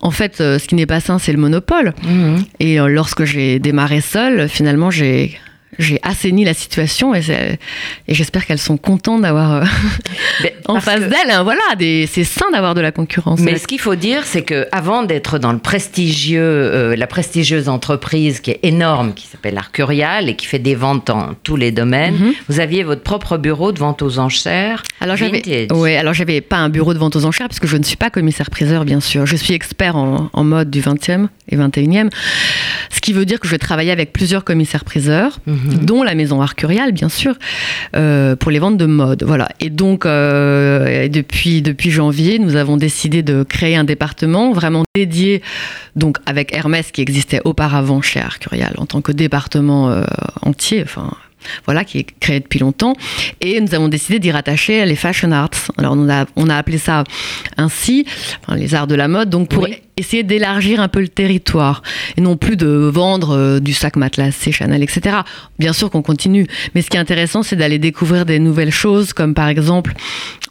En 0.00 0.10
fait, 0.10 0.40
euh, 0.40 0.58
ce 0.58 0.66
qui 0.66 0.74
n'est 0.74 0.86
pas 0.86 1.00
sain, 1.00 1.18
c'est 1.18 1.32
le 1.32 1.38
monopole. 1.38 1.94
Mhm. 2.02 2.44
Et 2.60 2.76
lorsque 2.78 3.24
j'ai 3.24 3.58
démarré 3.58 4.00
seule, 4.00 4.48
finalement, 4.48 4.90
j'ai 4.90 5.38
j'ai 5.78 5.98
assaini 6.02 6.44
la 6.44 6.54
situation 6.54 7.14
et, 7.14 7.22
j'espère 8.08 8.46
qu'elles 8.46 8.58
sont 8.58 8.76
contentes 8.76 9.22
d'avoir 9.22 9.52
euh, 9.54 9.64
en 10.68 10.80
face 10.80 11.00
d'elles, 11.00 11.30
hein, 11.30 11.42
voilà, 11.42 11.60
c'est 11.78 12.24
sain 12.24 12.50
d'avoir 12.52 12.74
de 12.74 12.80
la 12.80 12.92
concurrence. 12.92 13.40
Mais 13.40 13.58
ce 13.58 13.66
qu'il 13.66 13.80
faut 13.80 13.94
dire, 13.94 14.24
c'est 14.24 14.42
que 14.42 14.66
avant 14.72 15.02
d'être 15.02 15.38
dans 15.38 15.52
le 15.52 15.58
prestigieux, 15.58 16.40
euh, 16.42 16.96
la 16.96 17.06
prestigieuse 17.06 17.68
entreprise 17.68 18.40
qui 18.40 18.50
est 18.50 18.60
énorme, 18.62 19.14
qui 19.14 19.26
s'appelle 19.26 19.56
Arcurial 19.56 20.28
et 20.28 20.36
qui 20.36 20.46
fait 20.46 20.58
des 20.58 20.74
ventes 20.74 21.06
dans 21.06 21.34
tous 21.42 21.56
les 21.56 21.72
domaines, 21.72 22.16
Mhm. 22.16 22.32
vous 22.48 22.60
aviez 22.60 22.82
votre 22.82 23.02
propre 23.02 23.38
bureau 23.38 23.72
de 23.72 23.78
vente 23.78 24.02
aux 24.02 24.18
enchères. 24.18 24.82
Alors 25.00 25.16
j'avais, 25.16 25.72
ouais, 25.72 25.96
alors 25.96 26.14
j'avais 26.14 26.40
pas 26.40 26.56
un 26.58 26.68
bureau 26.68 26.94
de 26.94 26.98
vente 26.98 27.16
aux 27.16 27.24
enchères 27.24 27.48
parce 27.48 27.60
que 27.60 27.66
je 27.66 27.76
ne 27.76 27.82
suis 27.82 27.96
pas 27.96 28.10
commissaire-priseur, 28.10 28.84
bien 28.84 29.00
sûr. 29.00 29.26
Je 29.26 29.36
suis 29.36 29.54
expert 29.54 29.96
en, 29.96 30.30
en 30.32 30.44
mode 30.44 30.70
du 30.70 30.80
20e 30.80 31.28
et 31.48 31.56
21e, 31.56 32.10
ce 32.90 33.00
qui 33.00 33.12
veut 33.12 33.24
dire 33.24 33.40
que 33.40 33.46
je 33.46 33.52
vais 33.52 33.58
travailler 33.58 33.90
avec 33.90 34.12
plusieurs 34.12 34.44
commissaires-priseurs, 34.44 35.38
Mhm. 35.62 35.84
dont 35.84 36.02
la 36.02 36.14
maison 36.14 36.40
Arcurial, 36.42 36.92
bien 36.92 37.08
sûr, 37.08 37.34
euh, 37.96 38.36
pour 38.36 38.50
les 38.50 38.58
ventes 38.58 38.76
de 38.76 38.86
mode. 38.86 39.22
Voilà. 39.22 39.48
Et 39.60 39.70
donc 39.70 40.06
euh, 40.06 41.08
depuis 41.08 41.62
depuis 41.62 41.90
janvier, 41.90 42.38
nous 42.38 42.56
avons 42.56 42.76
décidé 42.76 43.22
de 43.22 43.42
créer 43.42 43.76
un 43.76 43.84
département 43.84 44.52
vraiment 44.52 44.84
dédié, 44.94 45.42
donc 45.96 46.18
avec 46.26 46.54
Hermès 46.54 46.90
qui 46.90 47.00
existait 47.00 47.40
auparavant 47.44 48.00
chez 48.02 48.20
Arcurial 48.20 48.74
en 48.78 48.86
tant 48.86 49.00
que 49.00 49.12
département 49.12 49.90
euh, 49.90 50.04
entier, 50.42 50.82
enfin 50.82 51.10
voilà, 51.64 51.84
qui 51.84 51.98
est 51.98 52.06
créé 52.20 52.40
depuis 52.40 52.58
longtemps. 52.60 52.94
Et 53.40 53.60
nous 53.60 53.74
avons 53.74 53.88
décidé 53.88 54.18
d'y 54.18 54.30
rattacher 54.30 54.84
les 54.84 54.96
fashion 54.96 55.32
arts. 55.32 55.50
Alors 55.78 55.94
on 55.96 56.08
a, 56.08 56.26
on 56.36 56.48
a 56.48 56.56
appelé 56.56 56.78
ça 56.78 57.04
ainsi, 57.56 58.04
enfin, 58.46 58.56
les 58.56 58.74
arts 58.74 58.86
de 58.86 58.94
la 58.94 59.08
mode, 59.08 59.30
donc 59.30 59.48
pour 59.48 59.64
Oui. 59.64 59.76
essayer 59.96 60.22
d'élargir 60.22 60.80
un 60.80 60.88
peu 60.88 61.00
le 61.00 61.08
territoire 61.08 61.82
et 62.16 62.20
non 62.20 62.36
plus 62.36 62.56
de 62.56 62.66
vendre 62.66 63.36
euh, 63.36 63.60
du 63.60 63.72
sac 63.72 63.96
matelassé, 63.96 64.52
Chanel, 64.52 64.82
etc. 64.82 65.18
Bien 65.58 65.72
sûr 65.72 65.90
qu'on 65.90 66.02
continue, 66.02 66.46
mais 66.74 66.82
ce 66.82 66.90
qui 66.90 66.96
est 66.96 67.00
intéressant, 67.00 67.42
c'est 67.42 67.56
d'aller 67.56 67.78
découvrir 67.78 68.24
des 68.26 68.38
nouvelles 68.38 68.70
choses, 68.72 69.12
comme 69.12 69.34
par 69.34 69.48
exemple, 69.48 69.94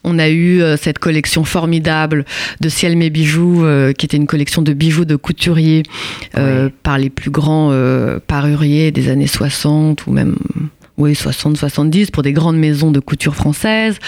on 0.04 0.18
a 0.18 0.28
eu 0.28 0.60
euh, 0.62 0.76
cette 0.76 0.98
collection 0.98 1.44
formidable 1.44 2.24
de 2.60 2.68
Ciel 2.68 2.96
Mes 2.96 3.10
Bijoux, 3.10 3.64
euh, 3.64 3.92
qui 3.92 4.06
était 4.06 4.16
une 4.16 4.26
collection 4.26 4.62
de 4.62 4.72
bijoux 4.72 5.04
de 5.04 5.16
couturiers 5.16 5.82
Oui. 6.36 6.70
par 6.82 6.98
les 6.98 7.10
plus 7.10 7.30
grands 7.30 7.72
paruriers 8.26 8.90
des 8.90 9.08
années 9.08 9.26
60 9.26 10.06
ou 10.06 10.12
même 10.12 10.36
oui, 10.98 11.12
60-70 11.12 12.10
pour 12.10 12.22
des 12.22 12.32
grandes 12.32 12.56
maisons 12.58 12.90
de 12.90 13.00
couture 13.00 13.34
françaises, 13.34 13.98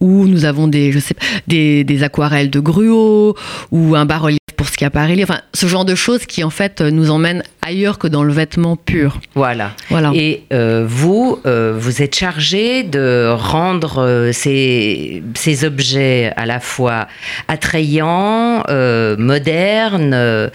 où 0.00 0.26
nous 0.26 0.44
avons 0.44 0.68
des, 0.68 0.92
je 0.92 0.98
sais, 0.98 1.14
des, 1.46 1.84
des 1.84 2.02
aquarelles 2.02 2.50
de 2.50 2.60
gruau, 2.60 3.36
ou 3.70 3.94
un 3.94 4.06
bas-relief 4.06 4.41
pour 4.62 4.72
Schiaparelli, 4.72 5.24
enfin 5.24 5.40
ce 5.54 5.66
genre 5.66 5.84
de 5.84 5.96
choses 5.96 6.24
qui 6.24 6.44
en 6.44 6.50
fait 6.50 6.80
nous 6.80 7.10
emmènent 7.10 7.42
ailleurs 7.62 7.98
que 7.98 8.06
dans 8.06 8.22
le 8.22 8.32
vêtement 8.32 8.76
pur. 8.76 9.18
Voilà. 9.34 9.72
Voilà. 9.90 10.12
Et 10.14 10.44
euh, 10.52 10.84
vous, 10.86 11.40
euh, 11.46 11.74
vous 11.76 12.00
êtes 12.00 12.14
chargé 12.14 12.84
de 12.84 13.32
rendre 13.34 13.98
euh, 13.98 14.32
ces, 14.32 15.22
ces 15.34 15.64
objets 15.64 16.32
à 16.36 16.46
la 16.46 16.60
fois 16.60 17.08
attrayants, 17.48 18.62
euh, 18.68 19.16
modernes, 19.16 20.50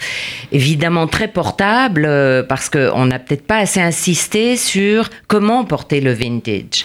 évidemment 0.52 1.06
très 1.06 1.28
portables, 1.28 2.08
parce 2.48 2.70
qu'on 2.70 3.04
n'a 3.04 3.18
peut-être 3.18 3.46
pas 3.46 3.58
assez 3.58 3.80
insisté 3.80 4.56
sur 4.56 5.10
comment 5.26 5.64
porter 5.64 6.00
le 6.00 6.12
vintage. 6.12 6.84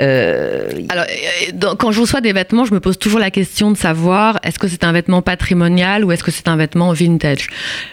Euh, 0.00 0.68
Alors, 0.88 1.04
euh, 1.04 1.74
quand 1.78 1.90
je 1.90 2.00
reçois 2.00 2.20
des 2.20 2.32
vêtements, 2.32 2.64
je 2.64 2.74
me 2.74 2.80
pose 2.80 2.98
toujours 2.98 3.20
la 3.20 3.30
question 3.30 3.70
de 3.70 3.76
savoir 3.76 4.38
est-ce 4.42 4.58
que 4.58 4.68
c'est 4.68 4.84
un 4.84 4.92
vêtement 4.92 5.22
patrimonial 5.22 6.04
ou 6.04 6.12
est-ce 6.12 6.22
que 6.22 6.30
c'est 6.30 6.48
un 6.48 6.56
vêtement 6.56 6.92
vintage? 6.92 7.48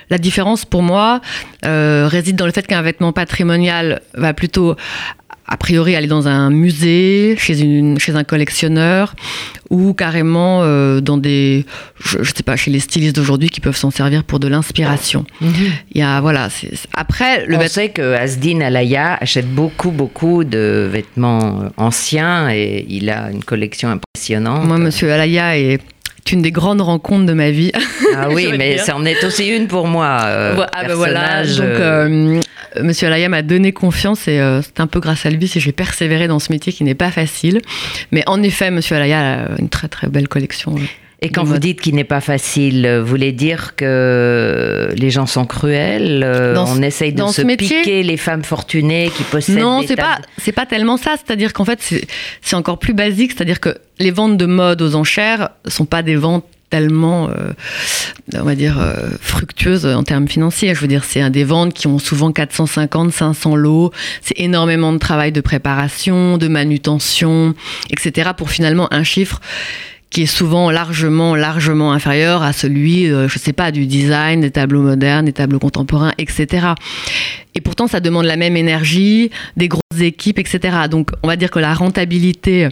La 0.10 0.18
différence 0.18 0.66
pour 0.66 0.82
moi 0.82 1.22
euh, 1.66 2.08
réside 2.10 2.36
dans 2.36 2.46
le 2.46 2.52
fait 2.52 2.68
qu'un 2.68 2.82
vêtement 2.82 3.14
patrimonial 3.14 4.02
va 4.16 4.34
plutôt 4.34 4.76
a 5.54 5.58
priori 5.58 5.96
aller 5.96 6.08
dans 6.08 6.28
un 6.28 6.50
musée, 6.50 7.36
chez, 7.38 7.62
une, 7.62 8.00
chez 8.00 8.16
un 8.16 8.24
collectionneur, 8.24 9.14
ou 9.70 9.94
carrément 9.94 10.62
euh, 10.64 11.00
dans 11.00 11.18
des, 11.18 11.68
je, 12.04 12.24
je 12.24 12.32
sais 12.36 12.42
pas, 12.42 12.56
chez 12.56 12.72
les 12.72 12.80
stylistes 12.80 13.16
d'aujourd'hui 13.16 13.50
qui 13.50 13.62
peuvent 13.62 13.78
s'en 13.78 13.92
servir 13.92 14.24
pour 14.24 14.40
de 14.40 14.48
l'inspiration. 14.48 15.26
Il 15.42 16.00
y 16.00 16.02
a, 16.02 16.20
voilà, 16.22 16.50
après, 16.96 17.46
le 17.46 17.58
on 17.58 17.68
sait 17.68 17.90
que 17.90 18.16
Asdin 18.16 18.62
Alaya 18.62 19.16
achète 19.22 19.48
beaucoup, 19.48 19.92
beaucoup 19.92 20.44
de 20.44 20.90
vêtements 20.92 21.62
euh, 21.62 21.70
anciens 21.78 22.50
et 22.50 22.88
il 22.90 23.12
a 23.12 23.30
une 23.30 23.44
collection 23.44 23.90
impressionnante. 23.90 24.66
Moi, 24.66 24.80
Monsieur 24.80 25.12
Alaya 25.12 25.56
est 25.56 25.80
une 26.32 26.42
des 26.42 26.52
grandes 26.52 26.82
rencontres 26.82 27.26
de 27.26 27.34
ma 27.34 27.52
vie. 27.52 27.72
Ah 28.16 28.30
oui, 28.32 28.48
mais 28.58 28.78
ça 28.78 28.96
en 28.96 29.06
est 29.06 29.24
aussi 29.24 29.48
une 29.48 29.68
pour 29.68 29.88
moi. 29.88 30.22
euh, 30.26 30.66
ah 30.74 30.84
ben 30.86 30.96
voilà, 30.96 31.44
donc 31.46 31.60
euh, 31.62 32.40
euh, 32.78 32.84
Monsieur 32.84 33.08
Alaya 33.08 33.30
m'a 33.30 33.42
donné 33.42 33.72
confiance 33.72 34.28
et 34.28 34.40
euh, 34.40 34.62
c'est 34.62 34.80
un 34.80 34.88
peu 34.88 35.00
grâce 35.00 35.26
à 35.26 35.30
lui 35.30 35.48
si 35.48 35.60
j'ai 35.60 35.72
persévéré 35.72 36.28
dans 36.28 36.40
ce 36.40 36.52
métier 36.52 36.74
qui 36.74 36.84
n'est 36.84 36.96
pas 36.96 37.12
facile. 37.12 37.62
Mais 38.12 38.24
en 38.28 38.42
effet, 38.42 38.72
Monsieur 38.72 38.96
Alaya 38.96 39.20
a 39.44 39.60
une 39.60 39.70
très 39.70 39.88
très 39.88 40.08
belle 40.08 40.28
collection. 40.28 40.76
Et 41.24 41.30
quand 41.30 41.44
vous 41.44 41.54
mode. 41.54 41.62
dites 41.62 41.82
qu'il 41.82 41.96
n'est 41.96 42.04
pas 42.04 42.22
facile, 42.22 42.86
euh, 42.86 43.02
vous 43.02 43.08
voulez 43.08 43.32
dire 43.32 43.76
que 43.76 44.90
les 44.96 45.10
gens 45.10 45.26
sont 45.26 45.46
cruels 45.46 46.22
euh, 46.24 46.54
Dans 46.54 46.66
ce- 46.66 46.78
On 46.78 46.82
essaye 46.82 47.14
de 47.14 47.18
dans 47.18 47.30
se 47.30 47.42
ce 47.42 47.48
métier 47.48 47.80
piquer 47.80 48.04
les 48.04 48.18
femmes 48.18 48.44
fortunées 48.44 49.10
qui 49.16 49.24
possèdent 49.24 49.58
Non, 49.60 49.82
c'est 49.88 49.96
pas 49.96 50.20
c'est 50.38 50.52
pas 50.52 50.66
tellement 50.66 50.98
ça. 50.98 51.16
C'est-à-dire 51.24 51.54
qu'en 51.54 51.66
fait 51.66 51.80
c'est 52.42 52.56
encore 52.56 52.78
plus 52.78 52.94
basique. 52.94 53.32
C'est-à-dire 53.32 53.60
que 53.60 53.76
les 54.00 54.12
ventes 54.12 54.38
de 54.38 54.46
mode 54.46 54.82
aux 54.82 54.96
enchères 54.96 55.50
sont 55.68 55.86
pas 55.86 56.04
des 56.04 56.16
ventes 56.16 56.46
tellement, 56.70 57.30
euh, 57.30 57.54
on 58.34 58.42
va 58.44 58.56
dire, 58.56 58.80
euh, 58.82 58.96
fructueuses 59.22 59.86
en 59.86 60.02
termes 60.02 60.28
financiers. 60.28 60.74
Je 60.74 60.80
veux 60.82 60.88
dire, 60.88 61.04
c'est 61.04 61.22
un 61.22 61.30
des 61.30 61.44
ventes 61.44 61.76
qui 61.76 61.86
ont 61.86 62.00
souvent 62.00 62.32
450, 62.32 63.14
500 63.14 63.56
lots. 63.56 63.92
C'est 64.24 64.40
énormément 64.40 64.92
de 64.92 64.98
travail 64.98 65.32
de 65.32 65.40
préparation, 65.40 66.40
de 66.40 66.48
manutention, 66.48 67.54
etc. 67.92 68.32
pour 68.36 68.50
finalement 68.50 68.88
un 68.92 69.04
chiffre 69.04 69.40
qui 70.14 70.22
est 70.22 70.28
souvent 70.28 70.70
largement, 70.70 71.36
largement 71.36 71.92
inférieur 71.92 72.44
à 72.44 72.54
celui, 72.54 73.12
euh, 73.12 73.28
je 73.28 73.40
sais 73.40 73.52
pas, 73.52 73.72
du 73.72 73.88
design, 73.88 74.42
des 74.42 74.52
tableaux 74.52 74.84
modernes, 74.84 75.26
des 75.26 75.34
tableaux 75.34 75.58
contemporains, 75.58 76.14
etc. 76.20 76.68
Et 77.56 77.62
pourtant, 77.62 77.88
ça 77.88 78.00
demande 78.00 78.26
la 78.26 78.36
même 78.38 78.56
énergie, 78.56 79.32
des 79.58 79.68
grosses 79.68 80.02
équipes, 80.02 80.38
etc. 80.38 80.78
Donc, 80.90 81.10
on 81.24 81.28
va 81.28 81.36
dire 81.36 81.50
que 81.50 81.58
la 81.58 81.74
rentabilité 81.74 82.70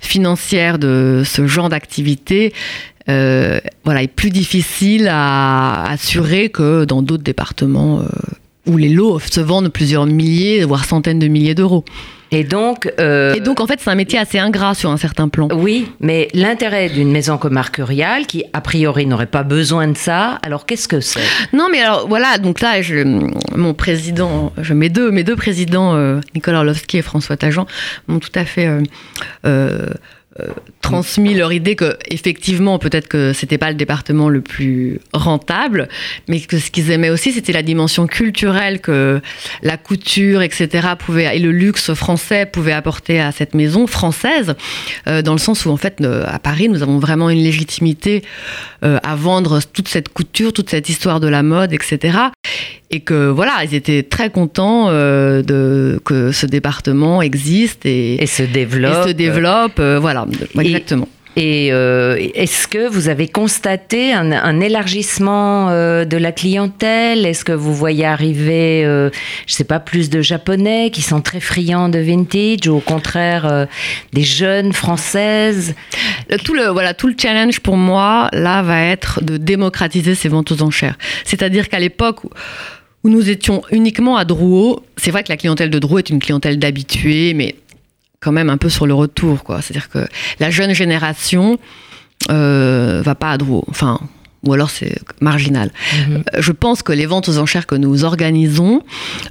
financière 0.00 0.80
de 0.80 1.22
ce 1.24 1.46
genre 1.46 1.68
d'activité, 1.68 2.52
euh, 3.08 3.60
voilà, 3.84 4.02
est 4.02 4.08
plus 4.08 4.30
difficile 4.30 5.06
à 5.08 5.84
assurer 5.92 6.48
que 6.48 6.84
dans 6.84 7.02
d'autres 7.02 7.22
départements 7.22 8.00
euh, 8.00 8.06
où 8.66 8.76
les 8.76 8.88
lots 8.88 9.20
se 9.20 9.40
vendent 9.40 9.68
plusieurs 9.68 10.06
milliers, 10.06 10.64
voire 10.64 10.84
centaines 10.84 11.20
de 11.20 11.28
milliers 11.28 11.54
d'euros. 11.54 11.84
Et 12.32 12.44
donc, 12.44 12.92
euh, 13.00 13.34
Et 13.34 13.40
donc, 13.40 13.60
en 13.60 13.66
fait, 13.66 13.80
c'est 13.80 13.90
un 13.90 13.94
métier 13.94 14.18
assez 14.18 14.38
ingrat 14.38 14.74
sur 14.74 14.90
un 14.90 14.96
certain 14.96 15.28
plan. 15.28 15.48
oui, 15.52 15.90
mais 16.00 16.28
l'intérêt 16.32 16.88
d'une 16.88 17.10
maison 17.10 17.38
comme 17.38 17.56
Arcurial, 17.56 18.26
qui 18.26 18.44
a 18.52 18.60
priori 18.60 19.06
n'aurait 19.06 19.26
pas 19.26 19.42
besoin 19.42 19.88
de 19.88 19.96
ça, 19.96 20.38
alors 20.42 20.66
qu'est-ce 20.66 20.88
que 20.88 21.00
c'est? 21.00 21.20
Non, 21.52 21.68
mais 21.70 21.80
alors 21.80 22.08
voilà, 22.08 22.38
donc 22.38 22.60
là, 22.60 22.82
je, 22.82 23.02
mon 23.56 23.74
président, 23.74 24.52
je, 24.58 24.74
mes, 24.74 24.88
deux, 24.88 25.10
mes 25.10 25.24
deux 25.24 25.36
présidents, 25.36 25.94
euh, 25.94 26.20
Nicolas 26.34 26.58
Orlovski 26.58 26.98
et 26.98 27.02
François 27.02 27.36
Tajan, 27.36 27.66
m'ont 28.06 28.20
tout 28.20 28.30
à 28.34 28.44
fait 28.44 28.70
euh, 29.44 29.86
euh, 30.38 30.46
transmis 30.80 31.34
leur 31.34 31.52
idée 31.52 31.74
que, 31.74 31.96
effectivement, 32.06 32.78
peut-être 32.78 33.08
que 33.08 33.32
c'était 33.32 33.58
pas 33.58 33.70
le 33.70 33.76
département 33.76 34.28
le 34.28 34.40
plus 34.40 35.00
rentable, 35.12 35.88
mais 36.28 36.40
que 36.40 36.58
ce 36.58 36.70
qu'ils 36.70 36.92
aimaient 36.92 37.10
aussi, 37.10 37.32
c'était 37.32 37.52
la 37.52 37.62
dimension 37.62 38.06
culturelle 38.06 38.80
que 38.80 39.20
la 39.62 39.76
couture, 39.76 40.42
etc., 40.42 40.88
pouvait, 40.98 41.36
et 41.36 41.40
le 41.40 41.50
luxe 41.50 41.94
français 41.94 42.46
pouvait 42.46 42.72
apporter 42.72 43.20
à 43.20 43.32
cette 43.32 43.54
maison 43.54 43.86
française, 43.86 44.54
euh, 45.08 45.22
dans 45.22 45.32
le 45.32 45.38
sens 45.38 45.66
où, 45.66 45.70
en 45.70 45.76
fait, 45.76 46.00
euh, 46.00 46.24
à 46.26 46.38
Paris, 46.38 46.68
nous 46.68 46.82
avons 46.82 46.98
vraiment 46.98 47.30
une 47.30 47.42
légitimité 47.42 48.22
euh, 48.84 48.98
à 49.02 49.16
vendre 49.16 49.60
toute 49.72 49.88
cette 49.88 50.10
couture, 50.10 50.52
toute 50.52 50.70
cette 50.70 50.88
histoire 50.88 51.20
de 51.20 51.28
la 51.28 51.42
mode, 51.42 51.72
etc. 51.72 52.18
et 52.90 53.00
que 53.00 53.28
voilà, 53.28 53.52
ils 53.64 53.74
étaient 53.74 54.02
très 54.02 54.30
contents 54.30 54.86
euh, 54.88 55.42
de 55.42 56.00
que 56.04 56.32
ce 56.32 56.46
département 56.46 57.22
existe 57.22 57.86
et, 57.86 58.22
Et 58.22 58.26
se 58.26 58.42
développe. 58.42 59.06
et 59.06 59.08
se 59.10 59.14
développe. 59.14 59.78
euh, 59.78 59.98
voilà, 60.00 60.26
exactement. 60.58 61.08
Et 61.36 61.68
euh, 61.72 62.16
est-ce 62.34 62.66
que 62.66 62.88
vous 62.88 63.08
avez 63.08 63.28
constaté 63.28 64.12
un, 64.12 64.32
un 64.32 64.58
élargissement 64.60 65.68
euh, 65.70 66.04
de 66.04 66.16
la 66.16 66.32
clientèle? 66.32 67.24
Est-ce 67.24 67.44
que 67.44 67.52
vous 67.52 67.72
voyez 67.72 68.04
arriver, 68.04 68.84
euh, 68.84 69.10
je 69.46 69.54
sais 69.54 69.62
pas, 69.64 69.78
plus 69.78 70.10
de 70.10 70.22
Japonais 70.22 70.90
qui 70.90 71.02
sont 71.02 71.20
très 71.20 71.38
friands 71.38 71.88
de 71.88 72.00
vintage 72.00 72.66
ou 72.66 72.72
au 72.78 72.80
contraire 72.80 73.68
des 74.12 74.24
jeunes 74.24 74.72
françaises? 74.72 75.76
Tout 76.44 76.52
le 76.54 76.64
voilà 76.66 76.94
tout 76.94 77.06
le 77.06 77.14
challenge 77.16 77.60
pour 77.60 77.76
moi 77.76 78.28
là 78.32 78.60
va 78.62 78.82
être 78.82 79.22
de 79.22 79.36
démocratiser 79.36 80.16
ces 80.16 80.28
ventes 80.28 80.50
aux 80.50 80.62
enchères. 80.62 80.98
C'est-à-dire 81.24 81.68
qu'à 81.68 81.78
l'époque 81.78 82.24
où, 82.24 82.30
où 83.04 83.08
nous 83.08 83.30
étions 83.30 83.62
uniquement 83.70 84.16
à 84.16 84.24
Drouot, 84.24 84.84
c'est 84.96 85.10
vrai 85.10 85.22
que 85.24 85.28
la 85.30 85.36
clientèle 85.36 85.70
de 85.70 85.78
Drouot 85.78 85.98
est 85.98 86.10
une 86.10 86.18
clientèle 86.20 86.58
d'habitués, 86.58 87.34
mais 87.34 87.56
quand 88.20 88.32
même 88.32 88.50
un 88.50 88.58
peu 88.58 88.68
sur 88.68 88.86
le 88.86 88.94
retour 88.94 89.42
quoi. 89.44 89.62
C'est-à-dire 89.62 89.88
que 89.88 90.06
la 90.38 90.50
jeune 90.50 90.74
génération 90.74 91.58
euh, 92.30 93.00
va 93.04 93.14
pas 93.14 93.30
à 93.32 93.38
Drouot. 93.38 93.64
Enfin. 93.68 94.00
Ou 94.46 94.54
alors 94.54 94.70
c'est 94.70 94.96
marginal. 95.20 95.70
Euh, 96.08 96.18
Je 96.38 96.52
pense 96.52 96.82
que 96.82 96.92
les 96.94 97.04
ventes 97.04 97.28
aux 97.28 97.36
enchères 97.36 97.66
que 97.66 97.74
nous 97.74 98.04
organisons 98.04 98.80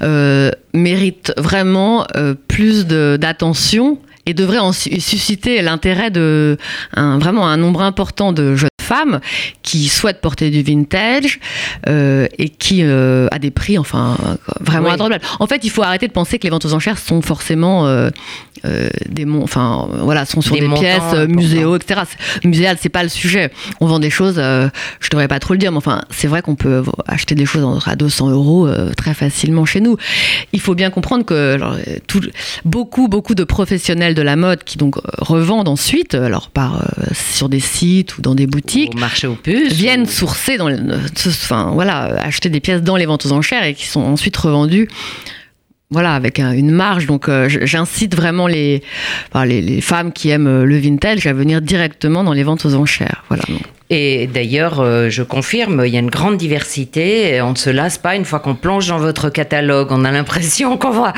euh, 0.04 0.52
méritent 0.76 1.34
vraiment 1.36 2.06
euh, 2.16 2.36
plus 2.48 2.86
d'attention 2.86 3.98
et 4.28 4.36
devraient 4.36 4.60
en 4.60 4.72
su- 4.72 5.00
susciter 5.00 5.64
l'intérêt 5.64 6.12
de 6.12 6.58
un, 6.96 7.18
vraiment 7.18 7.48
un 7.48 7.58
nombre 7.58 7.82
important 7.82 8.34
de 8.34 8.56
jeunes 8.56 8.69
femmes 8.90 9.20
qui 9.62 9.88
souhaitent 9.88 10.22
porter 10.22 10.50
du 10.50 10.62
vintage 10.64 11.40
euh, 11.88 12.28
et 12.38 12.50
qui 12.50 12.80
euh, 12.82 13.28
à 13.32 13.38
des 13.40 13.52
prix 13.52 13.78
enfin 13.78 14.18
vraiment 14.60 14.90
Oui. 14.90 14.96
En 15.40 15.48
fait, 15.48 15.62
il 15.64 15.70
faut 15.70 15.84
arrêter 15.84 16.08
de 16.08 16.12
penser 16.14 16.40
que 16.40 16.44
les 16.44 16.50
ventes 16.50 16.66
aux 16.66 16.74
enchères 16.74 16.98
sont 16.98 17.22
forcément 17.22 17.86
euh, 17.86 18.10
euh, 18.66 18.90
des 19.08 19.26
enfin 19.30 19.88
voilà 20.02 20.26
sont 20.26 20.42
sur 20.42 20.56
Des 20.56 20.68
pièces 20.80 21.14
euh, 21.14 21.28
muséaux 21.28 21.76
etc. 21.76 22.02
Muséal 22.44 22.78
c'est 22.82 22.90
pas 22.90 23.04
le 23.04 23.10
sujet. 23.10 23.52
On 23.80 23.86
vend 23.86 24.00
des 24.00 24.10
choses, 24.10 24.36
je 24.38 25.10
devrais 25.12 25.28
pas 25.28 25.40
trop 25.40 25.54
le 25.54 25.60
dire, 25.60 25.72
mais 25.72 25.78
enfin 25.78 26.02
c'est 26.10 26.28
vrai 26.28 26.42
qu'on 26.42 26.56
peut 26.56 26.84
acheter 27.08 27.36
des 27.36 27.46
choses 27.46 27.64
à 27.86 27.96
200 27.96 28.32
euros 28.32 28.68
très 28.98 29.14
facilement 29.14 29.66
chez 29.66 29.82
nous. 29.82 29.96
Il 30.52 30.60
faut 30.62 30.76
bien 30.76 30.90
comprendre 30.90 31.24
que 31.26 31.54
alors, 31.54 31.76
tout- 32.08 32.30
beaucoup 32.66 33.08
beaucoup 33.08 33.36
de 33.36 33.44
professionnels 33.44 34.16
de 34.16 34.22
la 34.24 34.36
mode 34.36 34.64
qui 34.64 34.78
donc 34.78 34.96
revendent 35.20 35.70
ensuite 35.70 36.16
alors 36.16 36.50
par 36.50 36.84
sur 37.14 37.48
des 37.50 37.60
sites 37.62 38.18
ou 38.18 38.22
dans 38.22 38.36
des 38.36 38.48
boutiques 38.48 38.79
au 38.88 38.98
marché 38.98 39.28
aux 39.28 39.36
puces 39.36 39.74
viennent 39.74 40.04
ou- 40.04 40.08
sourcer 40.08 40.58
dans 40.58 40.70
enfin 41.28 41.72
voilà 41.74 42.20
acheter 42.22 42.50
des 42.50 42.60
pièces 42.60 42.82
dans 42.82 42.96
les 42.96 43.06
ventes 43.06 43.26
aux 43.26 43.32
enchères 43.32 43.64
et 43.64 43.74
qui 43.74 43.88
sont 43.88 44.02
ensuite 44.02 44.38
revendues 44.38 44.88
voilà 45.92 46.14
avec 46.14 46.40
un- 46.40 46.52
une 46.52 46.72
marge 46.72 47.08
donc 47.08 47.28
euh, 47.30 47.50
j'incite 47.50 48.16
vraiment 48.16 48.48
les, 48.48 48.84
enfin, 49.32 49.46
les 49.46 49.62
les 49.62 49.82
femmes 49.82 50.12
qui 50.14 50.30
aiment 50.30 50.48
euh, 50.48 50.64
le 50.64 50.78
vintage 50.78 51.26
à 51.28 51.34
venir 51.34 51.62
directement 51.62 52.24
dans 52.24 52.34
les 52.34 52.44
ventes 52.44 52.66
aux 52.66 52.76
enchères 52.76 53.24
voilà 53.30 53.44
Et 53.92 54.28
d'ailleurs, 54.28 54.82
euh, 54.82 55.10
je 55.10 55.24
confirme, 55.24 55.82
il 55.84 55.92
y 55.92 55.98
a 55.98 56.00
une 56.00 56.12
grande 56.12 56.38
diversité. 56.38 57.34
Et 57.34 57.42
on 57.42 57.54
ne 57.54 57.58
se 57.58 57.72
lasse 57.72 57.98
pas 57.98 58.16
une 58.16 58.24
fois 58.24 58.40
qu'on 58.40 58.54
plonge 58.54 58.86
dans 58.88 59.00
votre 59.00 59.32
catalogue. 59.32 59.88
On 59.90 60.06
a 60.06 60.12
l'impression 60.12 60.78
qu'on 60.78 60.92
va, 60.92 61.12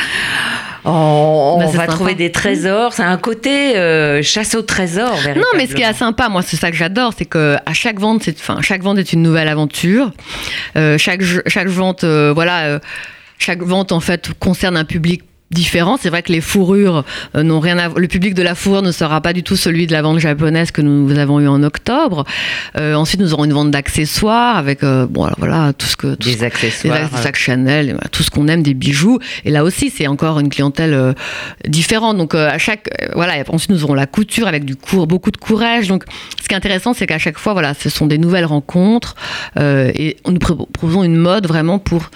on, 0.85 1.57
Bah, 1.59 1.65
on 1.67 1.71
c'est 1.71 1.77
va 1.77 1.83
sympa. 1.85 1.93
trouver 1.93 2.15
des 2.15 2.31
trésors. 2.31 2.93
C'est 2.93 3.03
un 3.03 3.17
côté 3.17 3.77
euh, 3.77 4.21
chasse 4.23 4.55
au 4.55 4.61
trésor. 4.61 5.15
Non, 5.35 5.43
mais 5.55 5.67
ce 5.67 5.75
qui 5.75 5.81
est 5.81 5.93
sympa, 5.93 6.29
moi, 6.29 6.41
c'est 6.41 6.57
ça 6.57 6.71
que 6.71 6.77
j'adore, 6.77 7.13
c'est 7.17 7.25
que 7.25 7.57
à 7.65 7.73
chaque 7.73 7.99
vente, 7.99 8.23
c'est, 8.23 8.37
enfin, 8.39 8.59
chaque 8.61 8.81
vente 8.81 8.97
est 8.97 9.13
une 9.13 9.21
nouvelle 9.21 9.47
aventure. 9.47 10.11
Euh, 10.77 10.97
chaque 10.97 11.21
chaque 11.47 11.67
vente, 11.67 12.03
euh, 12.03 12.31
voilà, 12.33 12.79
chaque 13.37 13.61
vente 13.61 13.91
en 13.91 13.99
fait 13.99 14.29
concerne 14.39 14.77
un 14.77 14.85
public 14.85 15.23
différent. 15.51 15.97
C'est 16.01 16.09
vrai 16.09 16.23
que 16.23 16.31
les 16.31 16.41
fourrures 16.41 17.03
euh, 17.35 17.43
n'ont 17.43 17.59
rien 17.59 17.77
à. 17.77 17.89
Le 17.89 18.07
public 18.07 18.33
de 18.33 18.41
la 18.41 18.55
fourrure 18.55 18.81
ne 18.81 18.91
sera 18.91 19.21
pas 19.21 19.33
du 19.33 19.43
tout 19.43 19.55
celui 19.55 19.87
de 19.87 19.91
la 19.91 20.01
vente 20.01 20.19
japonaise 20.19 20.71
que 20.71 20.81
nous 20.81 21.17
avons 21.17 21.39
eu 21.39 21.47
en 21.47 21.61
octobre. 21.63 22.25
Euh, 22.77 22.95
ensuite, 22.95 23.21
nous 23.21 23.33
aurons 23.33 23.45
une 23.45 23.53
vente 23.53 23.71
d'accessoires 23.71 24.57
avec, 24.57 24.83
euh, 24.83 25.05
bon, 25.07 25.23
alors, 25.25 25.37
voilà, 25.37 25.73
tout 25.73 25.85
ce 25.85 25.95
que 25.95 26.15
tout 26.15 26.29
ce 26.29 26.37
des 26.37 26.43
accessoires. 26.43 27.09
des 27.09 27.17
sacs 27.17 27.35
Chanel, 27.35 27.97
tout 28.11 28.23
ce 28.23 28.31
qu'on 28.31 28.47
aime, 28.47 28.63
des 28.63 28.73
bijoux. 28.73 29.19
Et 29.45 29.51
là 29.51 29.63
aussi, 29.63 29.89
c'est 29.89 30.07
encore 30.07 30.39
une 30.39 30.49
clientèle 30.49 30.93
euh, 30.93 31.13
différente. 31.67 32.17
Donc, 32.17 32.33
euh, 32.35 32.49
à 32.49 32.57
chaque, 32.57 32.89
euh, 33.01 33.07
voilà. 33.15 33.37
et 33.37 33.43
ensuite, 33.49 33.71
nous 33.71 33.83
aurons 33.83 33.93
la 33.93 34.07
couture 34.07 34.47
avec 34.47 34.65
du 34.65 34.75
cours, 34.75 35.07
beaucoup 35.07 35.31
de 35.31 35.37
courage. 35.37 35.87
Donc, 35.87 36.03
ce 36.41 36.47
qui 36.47 36.53
est 36.53 36.57
intéressant, 36.57 36.93
c'est 36.93 37.07
qu'à 37.07 37.19
chaque 37.19 37.37
fois, 37.37 37.53
voilà, 37.53 37.73
ce 37.73 37.89
sont 37.89 38.07
des 38.07 38.17
nouvelles 38.17 38.45
rencontres 38.45 39.15
euh, 39.57 39.91
et 39.95 40.17
nous 40.27 40.39
pro- 40.39 40.67
proposons 40.71 41.03
une 41.03 41.17
mode 41.17 41.47
vraiment 41.47 41.79
pour 41.79 42.09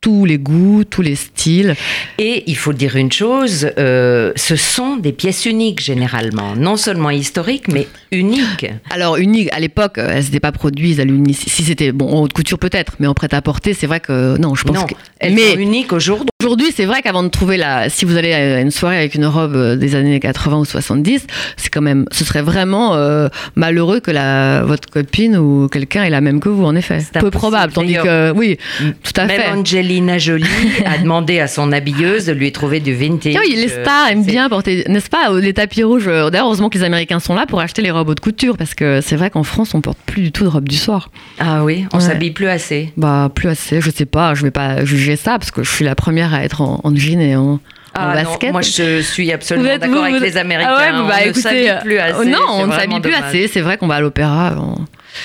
tous 0.00 0.24
les 0.24 0.38
goûts, 0.38 0.84
tous 0.84 1.02
les 1.02 1.16
styles. 1.16 1.74
Et 2.18 2.44
il 2.46 2.56
faut 2.56 2.72
dire 2.72 2.96
une 2.96 3.10
chose, 3.10 3.70
euh, 3.78 4.32
ce 4.36 4.56
sont 4.56 4.96
des 4.96 5.12
pièces 5.12 5.44
uniques 5.46 5.80
généralement, 5.80 6.54
non 6.54 6.76
seulement 6.76 7.10
historiques, 7.10 7.68
mais 7.68 7.88
uniques. 8.12 8.66
Alors, 8.90 9.16
unique, 9.16 9.48
à 9.52 9.60
l'époque, 9.60 9.98
euh, 9.98 10.10
elles 10.12 10.24
n'étaient 10.24 10.40
pas 10.40 10.52
produites 10.52 11.00
à 11.00 11.04
l'uni. 11.04 11.34
Si 11.34 11.64
c'était, 11.64 11.92
bon, 11.92 12.08
en 12.08 12.22
haute 12.22 12.32
couture 12.32 12.58
peut-être, 12.58 12.94
mais 13.00 13.06
en 13.06 13.14
prêt-à-porter, 13.14 13.74
c'est 13.74 13.86
vrai 13.86 14.00
que 14.00 14.36
non, 14.38 14.54
je 14.54 14.64
pense 14.64 14.76
non, 14.76 14.86
que. 14.86 14.94
elles 15.18 15.34
mais 15.34 15.52
sont 15.52 15.58
uniques 15.58 15.92
aujourd'hui. 15.92 16.28
Aujourd'hui, 16.40 16.68
c'est 16.72 16.84
vrai 16.84 17.02
qu'avant 17.02 17.24
de 17.24 17.30
trouver 17.30 17.56
la, 17.56 17.88
si 17.88 18.04
vous 18.04 18.16
allez 18.16 18.32
à 18.32 18.60
une 18.60 18.70
soirée 18.70 18.96
avec 18.96 19.16
une 19.16 19.26
robe 19.26 19.56
euh, 19.56 19.74
des 19.74 19.96
années 19.96 20.20
80 20.20 20.58
ou 20.58 20.64
70, 20.64 21.26
c'est 21.56 21.68
quand 21.68 21.80
même, 21.80 22.04
ce 22.12 22.24
serait 22.24 22.42
vraiment 22.42 22.94
euh, 22.94 23.26
malheureux 23.56 23.98
que 23.98 24.12
la, 24.12 24.62
votre 24.62 24.88
copine 24.88 25.36
ou 25.36 25.66
quelqu'un 25.66 26.04
ait 26.04 26.10
la 26.10 26.20
même 26.20 26.38
que 26.38 26.48
vous, 26.48 26.64
en 26.64 26.76
effet. 26.76 27.00
C'est 27.00 27.18
Peu 27.18 27.32
probable. 27.32 27.72
Tandis 27.72 27.94
que, 27.94 28.30
oui, 28.36 28.56
tout 28.78 29.20
à 29.20 29.24
Même 29.24 29.40
fait. 29.40 29.48
Angelina 29.48 30.18
Jolie 30.18 30.46
a 30.86 30.98
demandé 31.02 31.40
à 31.40 31.48
son 31.48 31.72
habilleuse 31.72 32.26
de 32.26 32.32
lui 32.34 32.52
trouver 32.52 32.78
du 32.78 32.94
vintage. 32.94 33.34
Oui, 33.44 33.56
les 33.56 33.66
stars 33.66 34.10
aiment 34.12 34.22
bien 34.24 34.48
porter, 34.48 34.84
n'est-ce 34.86 35.10
pas, 35.10 35.32
les 35.40 35.52
tapis 35.54 35.82
rouges. 35.82 36.06
euh, 36.06 36.30
D'ailleurs, 36.30 36.46
heureusement 36.46 36.68
que 36.68 36.78
les 36.78 36.84
Américains 36.84 37.18
sont 37.18 37.34
là 37.34 37.46
pour 37.46 37.58
acheter 37.60 37.82
les 37.82 37.90
robes 37.90 38.10
haute 38.10 38.20
couture, 38.20 38.56
parce 38.56 38.74
que 38.74 39.00
c'est 39.00 39.16
vrai 39.16 39.30
qu'en 39.30 39.42
France, 39.42 39.74
on 39.74 39.80
porte 39.80 39.98
plus 40.06 40.22
du 40.22 40.30
tout 40.30 40.44
de 40.44 40.48
robes 40.50 40.68
du 40.68 40.76
soir. 40.76 41.10
Ah 41.40 41.64
oui, 41.64 41.86
on 41.92 41.96
Ouais. 41.98 42.04
s'habille 42.04 42.30
plus 42.30 42.46
assez. 42.46 42.92
Bah, 42.96 43.28
plus 43.34 43.48
assez, 43.48 43.80
je 43.80 43.90
sais 43.90 44.06
pas, 44.06 44.34
je 44.34 44.44
vais 44.44 44.52
pas 44.52 44.84
juger 44.84 45.16
ça, 45.16 45.32
parce 45.40 45.50
que 45.50 45.64
je 45.64 45.70
suis 45.72 45.84
la 45.84 45.96
première 45.96 46.27
à 46.34 46.44
être 46.44 46.60
en, 46.60 46.80
en 46.84 46.94
jean 46.96 47.20
et 47.20 47.36
en, 47.36 47.42
en 47.54 47.60
Ah 47.94 48.08
non, 48.08 48.22
basket. 48.30 48.52
moi 48.52 48.62
je 48.62 49.00
suis 49.02 49.32
absolument 49.32 49.76
d'accord 49.78 50.04
avec 50.04 50.20
les 50.20 50.36
Américains. 50.36 50.74
Ah 50.76 51.02
ouais, 51.02 51.08
bah, 51.08 51.16
on 51.24 51.28
ne 51.28 51.32
s'habille 51.32 51.74
plus 51.82 51.98
euh, 51.98 52.02
assez. 52.04 52.28
non, 52.30 52.38
on 52.50 52.66
ne 52.66 52.72
s'habille 52.72 53.00
plus 53.00 53.10
dommage. 53.12 53.28
assez. 53.28 53.48
C'est 53.48 53.60
vrai 53.60 53.76
qu'on 53.78 53.86
va 53.88 53.96
à 53.96 54.00
l'opéra 54.00 54.54
en, 54.58 54.76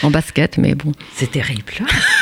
en 0.05 0.09
basket, 0.11 0.57
mais 0.57 0.75
bon, 0.75 0.91
C'est 1.15 1.31
terrible. 1.31 1.73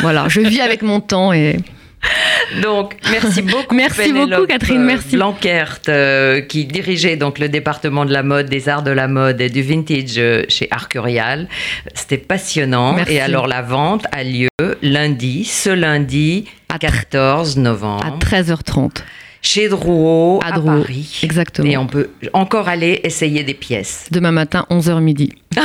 voilà, 0.01 0.25
je 0.29 0.41
vis 0.41 0.61
avec 0.61 0.81
mon 0.81 0.99
temps 0.99 1.31
et 1.33 1.57
Donc, 2.61 2.95
merci 3.11 3.41
beaucoup. 3.43 3.75
Merci 3.75 4.01
Pénélope, 4.01 4.29
beaucoup, 4.31 4.47
Catherine, 4.47 4.81
euh, 4.81 4.85
merci. 4.85 5.15
Blankert, 5.15 5.79
euh, 5.87 6.41
qui 6.41 6.65
dirigeait 6.65 7.15
donc 7.15 7.39
le 7.39 7.47
département 7.47 8.05
de 8.05 8.11
la 8.11 8.23
mode, 8.23 8.49
des 8.49 8.67
arts 8.69 8.83
de 8.83 8.91
la 8.91 9.07
mode 9.07 9.39
et 9.39 9.49
du 9.49 9.61
vintage 9.61 10.17
euh, 10.17 10.43
chez 10.49 10.67
Arcurial. 10.71 11.47
C'était 11.93 12.17
passionnant. 12.17 12.93
Merci. 12.93 13.13
Et 13.13 13.21
alors, 13.21 13.47
la 13.47 13.61
vente 13.61 14.05
a 14.11 14.23
lieu 14.23 14.49
lundi, 14.81 15.45
ce 15.45 15.69
lundi, 15.69 16.45
À 16.69 16.77
14 16.79 17.57
novembre, 17.57 18.03
à 18.05 18.11
13h30. 18.17 19.03
chez 19.41 19.69
Drouot, 19.69 20.39
À 20.43 20.47
à, 20.47 20.51
Drouot, 20.53 20.81
Paris. 20.81 21.19
exactement. 21.23 21.69
Et 21.69 21.77
on 21.77 21.87
peut 21.87 22.09
encore 22.33 22.67
aller 22.67 22.99
essayer 23.03 23.43
des 23.43 23.53
pièces. 23.53 24.07
Demain 24.11 24.31
matin, 24.31 24.65
11h 24.69 24.99
midi. 24.99 25.33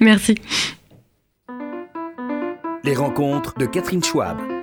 Merci. 0.00 0.34
Les 2.84 2.94
rencontres 2.94 3.54
de 3.56 3.64
Catherine 3.64 4.04
Schwab. 4.04 4.53